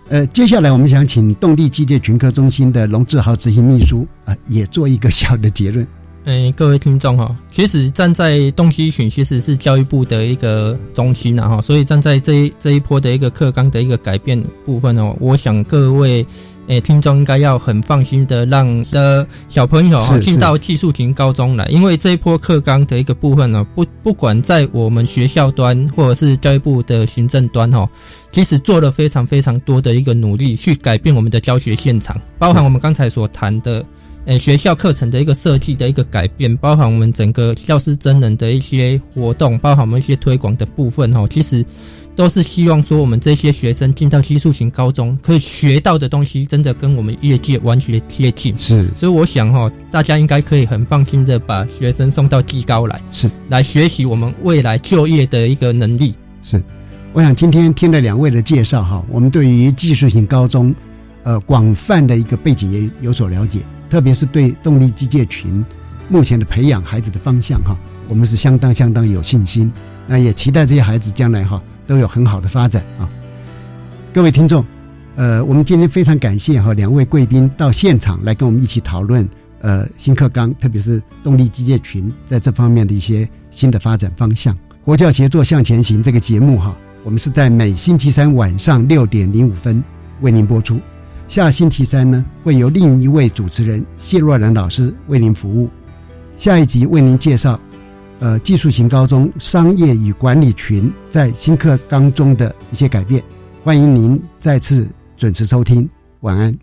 [0.08, 5.86] 呃，接下来我们想请动力机械群科中心的龙志豪执行秘书啊，也做一个小的结论。
[6.26, 16.26] 嗯，各位听众哈，其实站在东西群其实是教育部的一个中心呐哈，所以站在这一这一波的一个课纲的一个改变部分哦，我想各位
[16.68, 27.90] 诶听众应该要很放心的让的小朋友哈进到技术型高中来，因为这一波课纲的一个部分呢，不不管在我们学校端或者是教育部的行政端哈，
[28.32, 33.86] 其实做了非常非常多的一个努力去改变我们的教学现场，包含我们刚才所谈的。
[34.26, 41.66] 诶，学校课程的一个设计的一个改变，包含我们整个教师真人的一些活动，包含我们一些推广的部分哈，其实
[42.16, 48.58] 都是希望说我们这些学生进到技术型高中，可以学到的东西真的跟我们业界完全贴近。
[48.58, 56.16] 是，所以我想哈，大家应该可以很放心的把学生送到技高来，是来学习我们未来就业的一个能力。
[56.42, 56.64] 是，
[57.12, 60.74] 我想今天听了两位的介绍哈，我们对于技术型高中，
[61.24, 63.60] 呃，广泛的一个背景也有所了解。
[63.94, 65.64] 特别是对动力机械群
[66.10, 67.78] 目前的培养孩子的方向哈，
[68.10, 69.72] 我们是相当相当有信心。
[70.08, 73.08] 那也期待这些孩子将来哈都有很好的发展啊。
[74.12, 74.66] 各位听众，
[75.16, 79.30] 呃，我们今天非常感谢哈两位贵宾到现场来跟我们一起讨论
[79.62, 84.58] 呃新课纲，特别是动力机械群在这方面的一些新的发展方向。
[84.84, 89.84] 国教协作向前行这个节目哈，我们是在每星期三晚上六点零五分
[90.22, 90.80] 为您播出。
[91.34, 95.68] 下星期三呢，会由另一位主持人谢若兰老师为您服务。
[96.38, 97.60] 下一集为您介绍，
[98.20, 103.24] 呃，技术型高中商业与管理群在新课纲中的一些改变。
[103.64, 106.56] 欢迎您再次准时收听，晚安。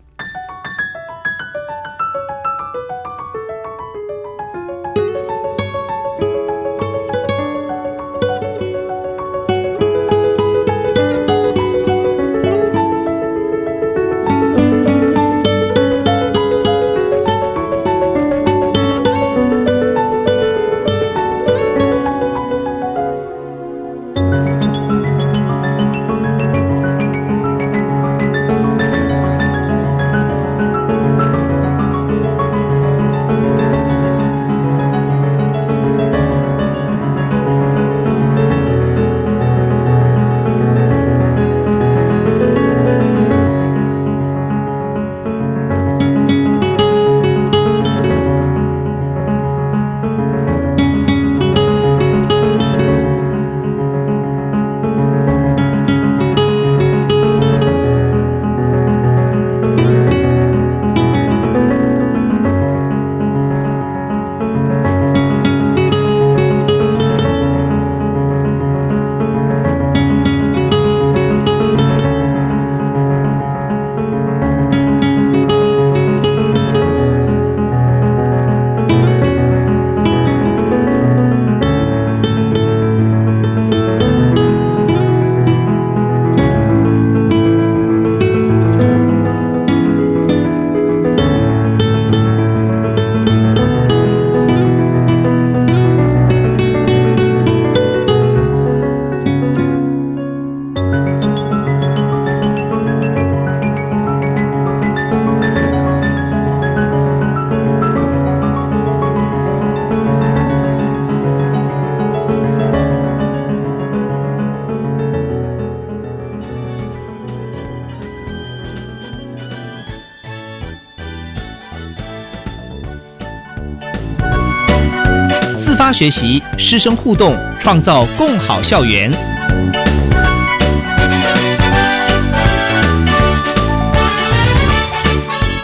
[125.93, 129.11] 学习师生互动，创造共好校园。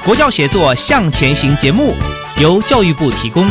[0.03, 1.93] 国教协作向前行节目
[2.37, 3.45] 由教育部提供。